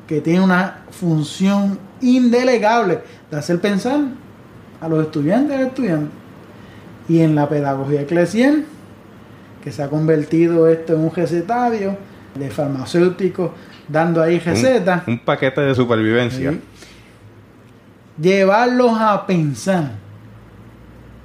[0.07, 4.01] que tiene una función indelegable de hacer pensar
[4.81, 6.11] a los estudiantes y estudiantes.
[7.09, 8.65] Y en la pedagogía eclesial,
[9.63, 11.97] que se ha convertido esto en un recetario
[12.35, 13.51] de farmacéuticos
[13.89, 15.07] dando ahí recetas.
[15.07, 16.55] Un, paquete de supervivencia.
[18.21, 19.93] Llevarlos a pensar,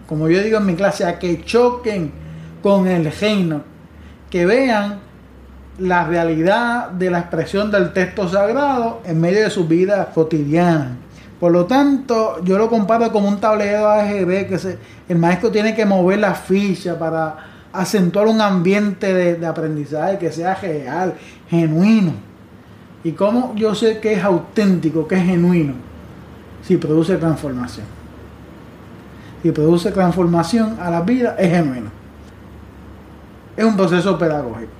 [0.07, 2.11] como yo digo en mi clase, a que choquen
[2.63, 3.61] con el reino,
[4.29, 4.99] que vean
[5.79, 10.97] la realidad de la expresión del texto sagrado en medio de su vida cotidiana.
[11.39, 14.77] Por lo tanto, yo lo comparo como un tablero AGB que
[15.07, 17.35] el maestro tiene que mover la ficha para
[17.71, 21.13] acentuar un ambiente de, aprendizaje que sea real,
[21.47, 22.13] genuino.
[23.03, 25.73] ¿Y cómo yo sé que es auténtico, que es genuino?
[26.63, 27.96] Si produce transformación.
[29.41, 31.89] Si produce transformación a la vida, es genuino.
[33.55, 34.71] Es un proceso pedagógico.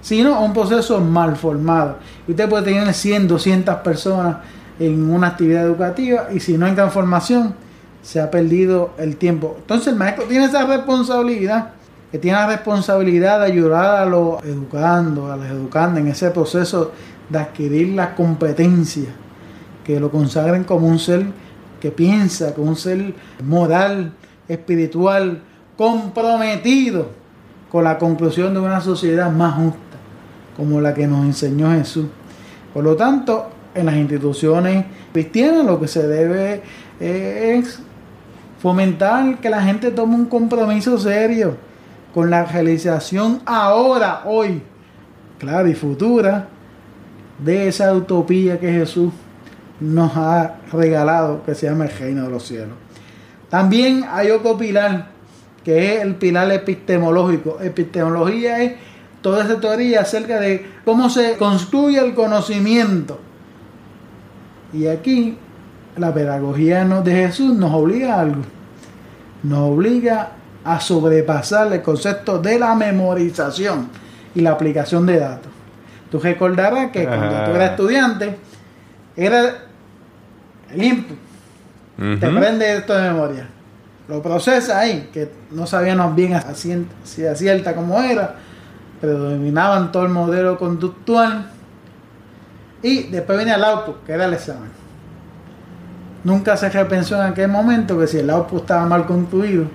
[0.00, 1.98] Si no, un proceso mal formado.
[2.26, 4.36] Y usted puede tener 100, 200 personas
[4.78, 7.54] en una actividad educativa y si no hay transformación,
[8.02, 9.56] se ha perdido el tiempo.
[9.58, 11.70] Entonces el maestro tiene esa responsabilidad
[12.10, 16.92] que tiene la responsabilidad de ayudar a los educando, a los educandos en ese proceso
[17.28, 19.10] de adquirir la competencia,
[19.84, 21.26] que lo consagren como un ser
[21.80, 23.14] que piensa, como un ser
[23.44, 24.12] moral,
[24.48, 25.42] espiritual,
[25.76, 27.10] comprometido
[27.70, 29.78] con la conclusión de una sociedad más justa,
[30.56, 32.06] como la que nos enseñó Jesús.
[32.74, 36.62] Por lo tanto, en las instituciones cristianas lo que se debe
[37.00, 37.80] eh, es
[38.60, 41.56] fomentar que la gente tome un compromiso serio
[42.14, 44.62] con la realización ahora, hoy,
[45.38, 46.48] claro, y futura,
[47.38, 49.12] de esa utopía que Jesús
[49.80, 52.76] nos ha regalado, que se llama el reino de los cielos.
[53.48, 55.08] También hay otro pilar,
[55.64, 57.58] que es el pilar epistemológico.
[57.60, 58.74] Epistemología es
[59.20, 63.18] toda esa teoría acerca de cómo se construye el conocimiento.
[64.72, 65.38] Y aquí
[65.96, 68.42] la pedagogía de Jesús nos obliga a algo.
[69.42, 70.32] Nos obliga
[70.64, 73.88] a sobrepasar el concepto de la memorización
[74.34, 75.50] y la aplicación de datos.
[76.10, 78.36] Tú recordarás que cuando tú eras estudiante,
[79.16, 79.67] era
[80.72, 81.16] el input.
[81.96, 83.48] Te prende esto de memoria.
[84.08, 86.40] Lo procesa ahí, que no sabíamos bien
[87.04, 88.36] si acierta como era,
[89.00, 91.50] predominaban todo el modelo conductual.
[92.82, 94.70] Y después venía el output, que era el examen.
[96.24, 99.66] Nunca se repensó en aquel momento que si el output estaba mal construido,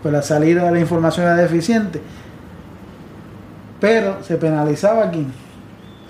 [0.00, 2.00] pues la salida de la información era deficiente.
[3.80, 5.26] Pero se penalizaba aquí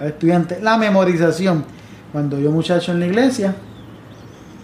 [0.01, 1.65] al estudiante la memorización.
[2.13, 3.55] Cuando yo muchacho en la iglesia,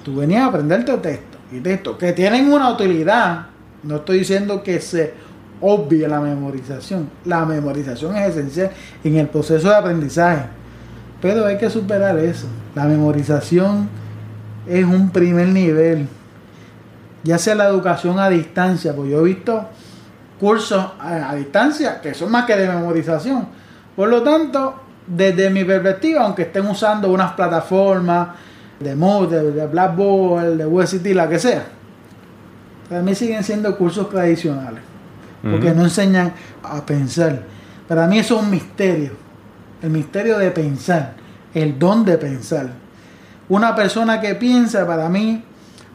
[0.09, 3.47] tú venías a aprenderte texto y texto que tienen una utilidad.
[3.83, 5.15] No estoy diciendo que se
[5.61, 7.09] obvie la memorización.
[7.25, 8.71] La memorización es esencial
[9.05, 10.47] en el proceso de aprendizaje.
[11.21, 12.47] Pero hay que superar eso.
[12.75, 13.89] La memorización
[14.67, 16.07] es un primer nivel
[17.23, 19.69] ya sea la educación a distancia, pues yo he visto
[20.39, 23.49] cursos a, distancia que son más que de memorización.
[23.97, 24.75] Por lo tanto,
[25.07, 28.29] desde mi perspectiva, aunque estén usando unas plataformas
[28.81, 31.66] de Moodle, de Blackboard, de UST, la que sea,
[32.89, 34.81] para mí siguen siendo cursos tradicionales,
[35.43, 37.43] porque no enseñan a pensar.
[37.87, 39.12] Para mí eso es un misterio,
[39.83, 41.14] el misterio de pensar,
[41.55, 42.70] el don de pensar.
[43.49, 45.43] Una persona que piensa, para mí,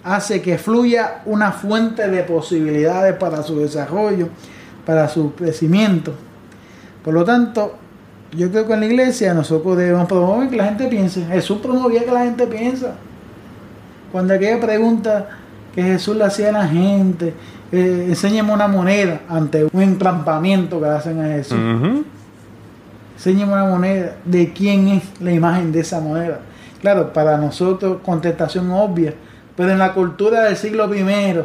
[0.03, 4.29] hace que fluya una fuente de posibilidades para su desarrollo,
[4.85, 6.13] para su crecimiento.
[7.03, 7.77] Por lo tanto,
[8.35, 11.25] yo creo que en la iglesia nosotros debemos promover que la gente piense.
[11.25, 12.95] Jesús promovía que la gente piensa.
[14.11, 15.29] Cuando aquella pregunta
[15.73, 17.33] que Jesús le hacía a la gente,
[17.71, 21.57] eh, enséñame una moneda ante un entrampamiento que le hacen a Jesús.
[23.15, 26.39] Enséñame una moneda de quién es la imagen de esa moneda.
[26.81, 29.13] Claro, para nosotros contestación obvia,
[29.55, 31.43] pero en la cultura del siglo I,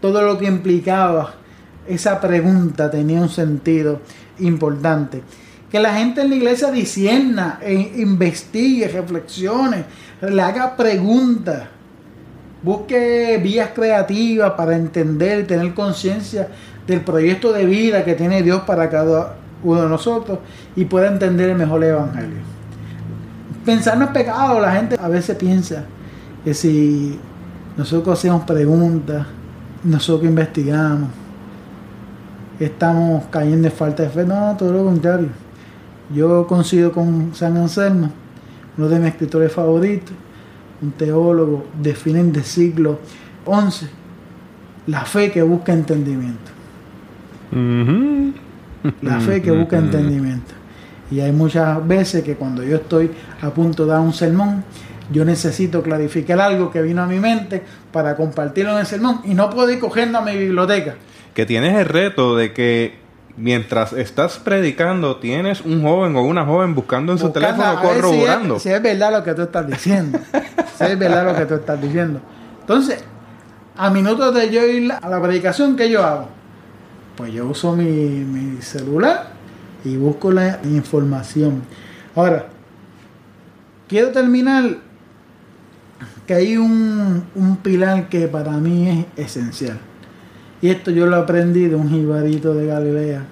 [0.00, 1.34] todo lo que implicaba
[1.86, 4.00] esa pregunta tenía un sentido
[4.38, 5.22] importante.
[5.70, 9.84] Que la gente en la iglesia disierna, e investigue, reflexione,
[10.20, 11.62] le haga preguntas,
[12.62, 16.48] busque vías creativas para entender, tener conciencia
[16.86, 20.38] del proyecto de vida que tiene Dios para cada uno de nosotros
[20.74, 22.38] y pueda entender mejor el Evangelio.
[23.64, 25.84] Pensar no es pecado, la gente a veces piensa
[26.44, 27.18] que si
[27.76, 29.26] nosotros hacemos preguntas,
[29.84, 31.10] nosotros investigamos,
[32.58, 34.24] estamos cayendo en falta de fe.
[34.24, 35.28] No, todo lo contrario.
[36.14, 38.10] Yo coincido con San Anselmo,
[38.76, 40.14] uno de mis escritores favoritos,
[40.82, 41.94] un teólogo, de
[42.42, 42.98] siglo
[43.44, 43.86] XI
[44.86, 46.50] la fe que busca entendimiento.
[49.02, 50.54] La fe que busca entendimiento.
[51.10, 54.64] Y hay muchas veces que cuando yo estoy a punto de dar un sermón,
[55.12, 59.34] yo necesito clarificar algo que vino a mi mente para compartirlo en el sermón y
[59.34, 60.94] no puedo ir cogiendo a mi biblioteca.
[61.34, 62.99] Que tienes el reto de que
[63.36, 68.58] mientras estás predicando tienes un joven o una joven buscando en su teléfono corroborando.
[68.58, 70.18] Si es, verdad lo que tú estás diciendo.
[70.78, 72.20] si es verdad lo que tú estás diciendo.
[72.60, 73.02] Entonces,
[73.76, 76.28] a minutos de yo ir a la predicación, ¿qué yo hago?
[77.16, 79.30] Pues yo uso mi, mi celular
[79.84, 81.62] y busco la información.
[82.14, 82.46] Ahora,
[83.88, 84.76] quiero terminar
[86.26, 89.80] que hay un, pilar que para mí es esencial.
[90.62, 93.22] Y esto yo lo aprendí de un jibarito de Galilea,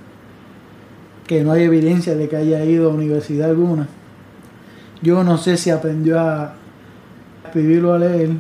[1.27, 3.87] que no hay evidencia de que haya ido a universidad alguna.
[5.03, 6.55] Yo no sé si aprendió a
[7.45, 8.31] escribirlo a leer,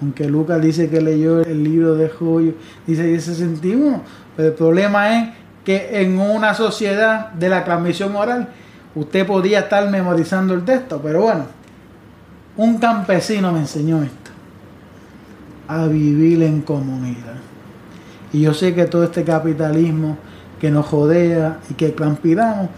[0.00, 2.54] aunque Lucas dice que leyó el libro de Joyo,
[2.86, 4.00] dice, ese sentimos,
[4.36, 5.30] pero el problema es
[5.64, 8.48] que en una sociedad de la transmisión oral,
[8.94, 11.46] usted podía estar memorizando el texto, pero bueno,
[12.56, 14.16] un campesino me enseñó esto,
[15.70, 17.36] a vivir en comunidad.
[18.32, 20.16] Y yo sé que todo este capitalismo
[20.60, 22.68] que nos jodea y que transpiramos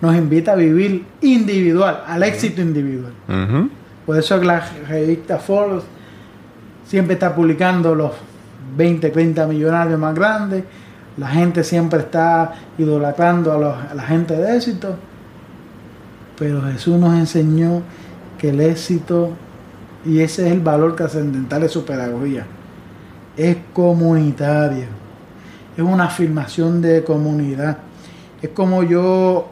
[0.00, 3.12] nos invita a vivir individual, al éxito individual.
[4.04, 5.84] Por eso la revista Forbes
[6.86, 8.12] siempre está publicando los
[8.76, 10.64] 20, 30 millonarios más grandes.
[11.16, 14.96] La gente siempre está idolatrando a, a la gente de éxito.
[16.38, 17.82] Pero Jesús nos enseñó
[18.38, 19.30] que el éxito,
[20.06, 22.46] y ese es el valor trascendental de su pedagogía,
[23.36, 24.86] es comunitaria,
[25.76, 27.78] es una afirmación de comunidad,
[28.40, 29.48] es como yo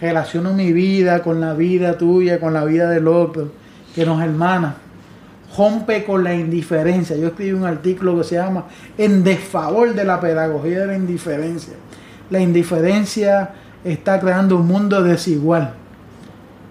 [0.00, 3.50] relaciono mi vida con la vida tuya, con la vida del otro,
[3.94, 4.76] que nos hermana,
[5.56, 7.16] rompe con la indiferencia.
[7.16, 8.66] Yo escribí un artículo que se llama
[8.96, 11.74] En desfavor de la pedagogía de la indiferencia.
[12.30, 13.50] La indiferencia
[13.82, 15.72] está creando un mundo desigual,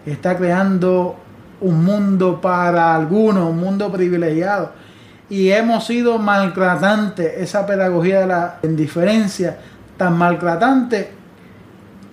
[0.06, 1.18] está creando
[1.62, 4.72] un mundo para algunos, un mundo privilegiado.
[5.30, 9.58] Y hemos sido maltratantes, esa pedagogía de la indiferencia,
[9.98, 11.12] tan maltratante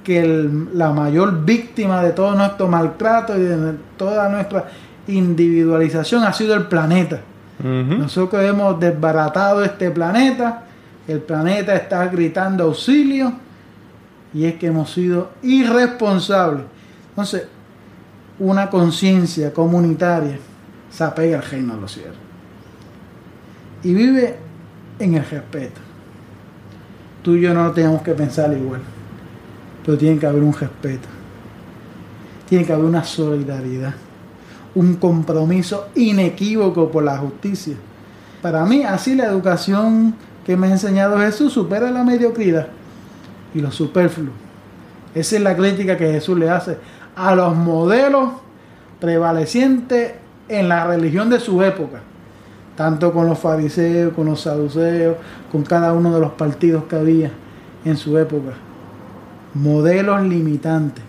[0.02, 4.66] que la mayor víctima de todo nuestro maltrato y de toda nuestra
[5.06, 7.20] individualización ha sido el planeta.
[7.62, 10.64] Nosotros hemos desbaratado este planeta,
[11.06, 13.32] el planeta está gritando auxilio
[14.34, 16.64] y es que hemos sido irresponsables.
[17.10, 17.44] Entonces,
[18.44, 20.38] una conciencia comunitaria
[20.90, 22.16] se apega al reino de los cielos.
[23.82, 24.36] Y vive
[24.98, 25.80] en el respeto.
[27.22, 28.82] Tú y yo no tenemos que pensar igual,
[29.84, 31.08] pero tiene que haber un respeto.
[32.48, 33.94] Tiene que haber una solidaridad,
[34.74, 37.76] un compromiso inequívoco por la justicia.
[38.42, 40.14] Para mí, así la educación
[40.44, 42.68] que me ha enseñado Jesús supera la mediocridad
[43.54, 44.34] y lo superfluo.
[45.14, 46.76] Esa es la crítica que Jesús le hace
[47.16, 48.30] a los modelos
[49.00, 50.14] prevalecientes
[50.48, 52.00] en la religión de su época,
[52.76, 55.16] tanto con los fariseos, con los saduceos,
[55.50, 57.30] con cada uno de los partidos que había
[57.84, 58.52] en su época.
[59.54, 61.04] Modelos limitantes.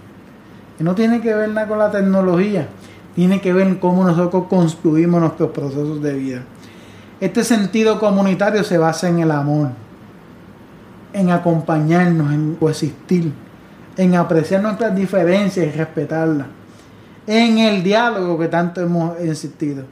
[0.77, 2.67] Que no tiene que ver nada con la tecnología,
[3.15, 6.41] tiene que ver cómo nosotros construimos nuestros procesos de vida.
[7.21, 9.69] Este sentido comunitario se basa en el amor,
[11.13, 13.31] en acompañarnos, en coexistir
[13.97, 16.47] en apreciar nuestras diferencias y respetarlas,
[17.27, 19.83] en el diálogo que tanto hemos insistido.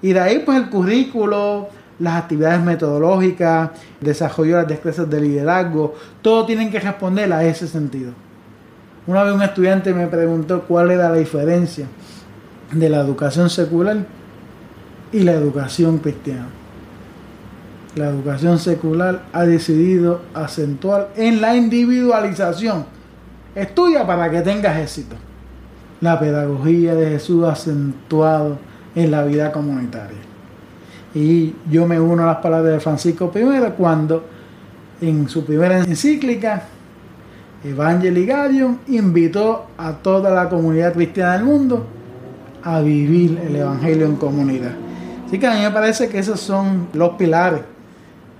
[0.00, 5.94] Y de ahí pues el currículo, las actividades metodológicas, desarrollo de las destrezas de liderazgo,
[6.20, 8.12] todo tienen que responder a ese sentido.
[9.06, 11.86] Una vez un estudiante me preguntó cuál era la diferencia
[12.72, 13.98] de la educación secular
[15.12, 16.48] y la educación cristiana.
[17.94, 22.86] La educación secular ha decidido acentuar en la individualización.
[23.54, 25.16] Estudia para que tengas éxito.
[26.00, 28.58] La pedagogía de Jesús acentuado
[28.94, 30.18] en la vida comunitaria.
[31.14, 34.24] Y yo me uno a las palabras de Francisco I cuando
[35.00, 36.62] en su primera encíclica,
[37.62, 41.86] Evangelii Gaudium, invitó a toda la comunidad cristiana del mundo
[42.62, 44.72] a vivir el Evangelio en comunidad.
[45.26, 47.60] Así que a mí me parece que esos son los pilares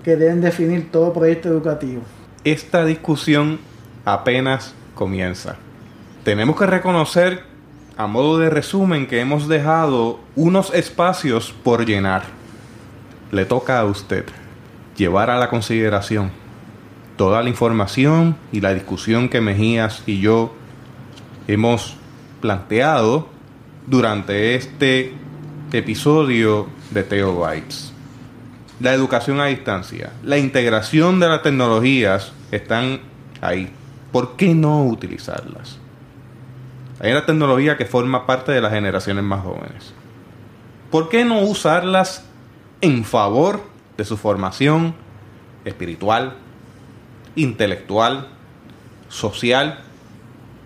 [0.02, 2.02] que deben definir todo proyecto educativo.
[2.44, 3.58] Esta discusión
[4.04, 5.56] apenas comienza.
[6.22, 7.42] Tenemos que reconocer,
[7.96, 12.22] a modo de resumen, que hemos dejado unos espacios por llenar.
[13.32, 14.26] Le toca a usted
[14.96, 16.30] llevar a la consideración
[17.16, 20.54] toda la información y la discusión que Mejías y yo
[21.48, 21.96] hemos
[22.40, 23.26] planteado
[23.88, 25.14] durante este
[25.72, 27.92] episodio de Teo Bytes.
[28.78, 33.00] La educación a distancia, la integración de las tecnologías están
[33.40, 33.68] ahí.
[34.12, 35.78] ¿Por qué no utilizarlas?
[37.00, 39.92] Hay una tecnología que forma parte de las generaciones más jóvenes.
[40.90, 42.24] ¿Por qué no usarlas
[42.80, 43.62] en favor
[43.96, 44.94] de su formación
[45.64, 46.34] espiritual,
[47.34, 48.28] intelectual,
[49.08, 49.80] social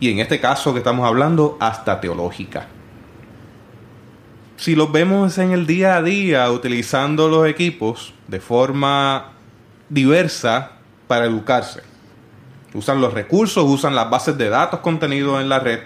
[0.01, 2.67] y en este caso que estamos hablando hasta teológica?
[4.57, 9.33] si los vemos en el día a día utilizando los equipos de forma
[9.89, 10.73] diversa
[11.07, 11.83] para educarse.
[12.77, 15.81] Usan los recursos, usan las bases de datos contenidos en la red.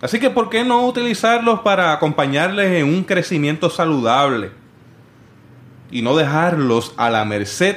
[0.00, 4.52] Así que, ¿por qué no utilizarlos para acompañarles en un crecimiento saludable?
[5.90, 7.76] Y no dejarlos a la merced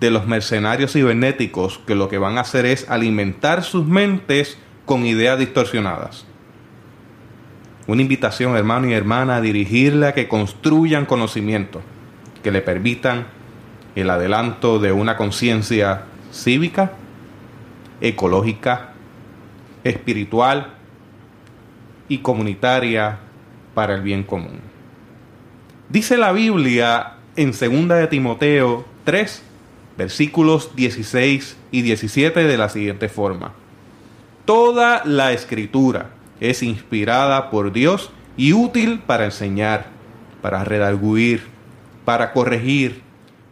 [0.00, 5.06] de los mercenarios cibernéticos que lo que van a hacer es alimentar sus mentes con
[5.06, 6.26] ideas distorsionadas.
[7.86, 11.82] Una invitación, hermano y hermana, a dirigirle a que construyan conocimiento,
[12.42, 13.28] que le permitan
[13.94, 16.94] el adelanto de una conciencia cívica,
[18.02, 18.92] ecológica,
[19.84, 20.74] espiritual
[22.08, 23.20] y comunitaria
[23.74, 24.60] para el bien común.
[25.88, 29.42] Dice la Biblia en 2 de Timoteo 3,
[29.96, 33.52] versículos 16 y 17 de la siguiente forma.
[34.44, 39.86] Toda la escritura es inspirada por Dios y útil para enseñar,
[40.40, 41.44] para redarguir,
[42.04, 43.02] para corregir,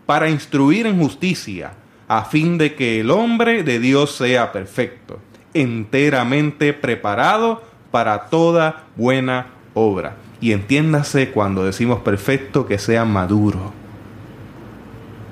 [0.07, 1.74] para instruir en justicia,
[2.11, 5.20] a fin de que el hombre de Dios sea perfecto,
[5.54, 10.16] enteramente preparado para toda buena obra.
[10.40, 13.72] Y entiéndase cuando decimos perfecto que sea maduro.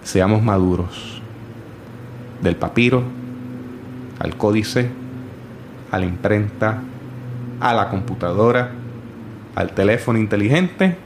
[0.05, 1.21] Seamos maduros.
[2.43, 3.03] Del papiro
[4.21, 4.89] al códice,
[5.91, 6.81] a la imprenta,
[7.59, 8.71] a la computadora,
[9.57, 10.97] al teléfono inteligente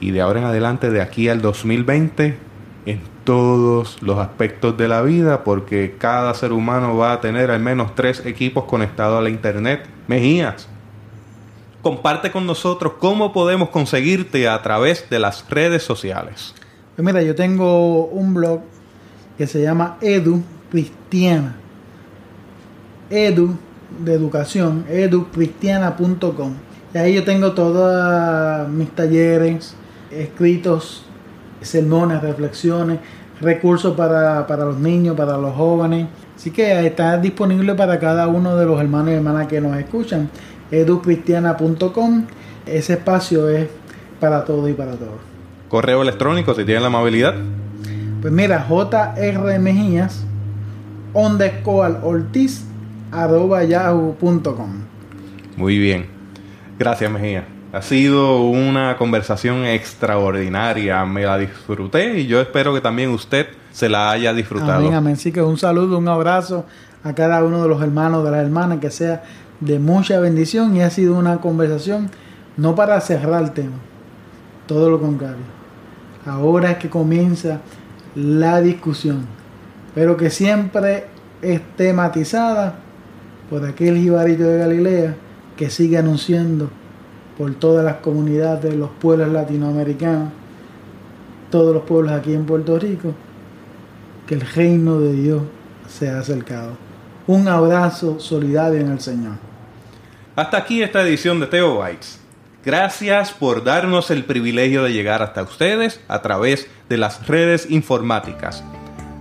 [0.00, 2.36] y de ahora en adelante, de aquí al 2020,
[2.86, 7.60] en todos los aspectos de la vida, porque cada ser humano va a tener al
[7.60, 9.86] menos tres equipos conectados a la Internet.
[10.06, 10.68] Mejías,
[11.82, 16.54] comparte con nosotros cómo podemos conseguirte a través de las redes sociales.
[16.94, 18.60] Pues mira, yo tengo un blog
[19.36, 21.56] que se llama Edu Cristiana.
[23.10, 23.58] Edu
[23.98, 26.54] de educación, educristiana.com.
[26.94, 29.74] Y ahí yo tengo todos mis talleres,
[30.12, 31.05] escritos,
[31.68, 32.98] sermones, reflexiones,
[33.40, 36.06] recursos para, para los niños, para los jóvenes.
[36.34, 40.30] Así que está disponible para cada uno de los hermanos y hermanas que nos escuchan.
[40.70, 42.24] educristiana.com.
[42.66, 43.68] Ese espacio es
[44.20, 45.20] para todo y para todos.
[45.68, 47.34] Correo electrónico, si tienen la amabilidad.
[48.20, 50.24] Pues mira, JR Mejías,
[51.14, 52.64] underscore Ortiz
[53.68, 54.70] yahoo.com.
[55.56, 56.06] Muy bien.
[56.78, 57.55] Gracias, Mejía.
[57.76, 61.04] Ha sido una conversación extraordinaria.
[61.04, 64.78] Me la disfruté y yo espero que también usted se la haya disfrutado.
[64.78, 65.12] Amén, amén.
[65.12, 66.64] Así que un saludo, un abrazo
[67.04, 69.24] a cada uno de los hermanos, de las hermanas, que sea
[69.60, 72.10] de mucha bendición y ha sido una conversación
[72.56, 73.76] no para cerrar el tema,
[74.66, 75.44] todo lo contrario.
[76.24, 77.60] Ahora es que comienza
[78.14, 79.26] la discusión,
[79.94, 81.08] pero que siempre
[81.42, 82.76] es tematizada
[83.50, 85.14] por aquel jibarito de Galilea
[85.58, 86.70] que sigue anunciando
[87.36, 90.30] por todas las comunidades de los pueblos latinoamericanos,
[91.50, 93.12] todos los pueblos aquí en Puerto Rico,
[94.26, 95.42] que el reino de Dios
[95.88, 96.72] se ha acercado.
[97.26, 99.34] Un abrazo solidario en el Señor.
[100.34, 102.20] Hasta aquí esta edición de Teo Bites.
[102.64, 108.64] Gracias por darnos el privilegio de llegar hasta ustedes a través de las redes informáticas.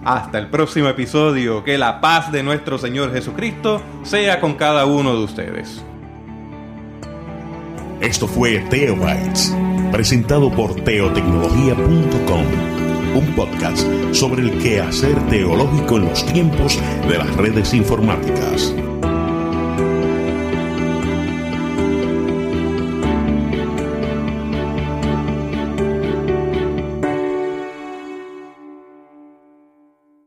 [0.03, 5.15] Hasta el próximo episodio, que la paz de nuestro Señor Jesucristo sea con cada uno
[5.15, 5.83] de ustedes.
[8.06, 9.52] Esto fue Teobytes,
[9.91, 12.45] presentado por teotecnología.com,
[13.15, 13.82] un podcast
[14.14, 16.80] sobre el quehacer teológico en los tiempos
[17.10, 18.76] de las redes informáticas.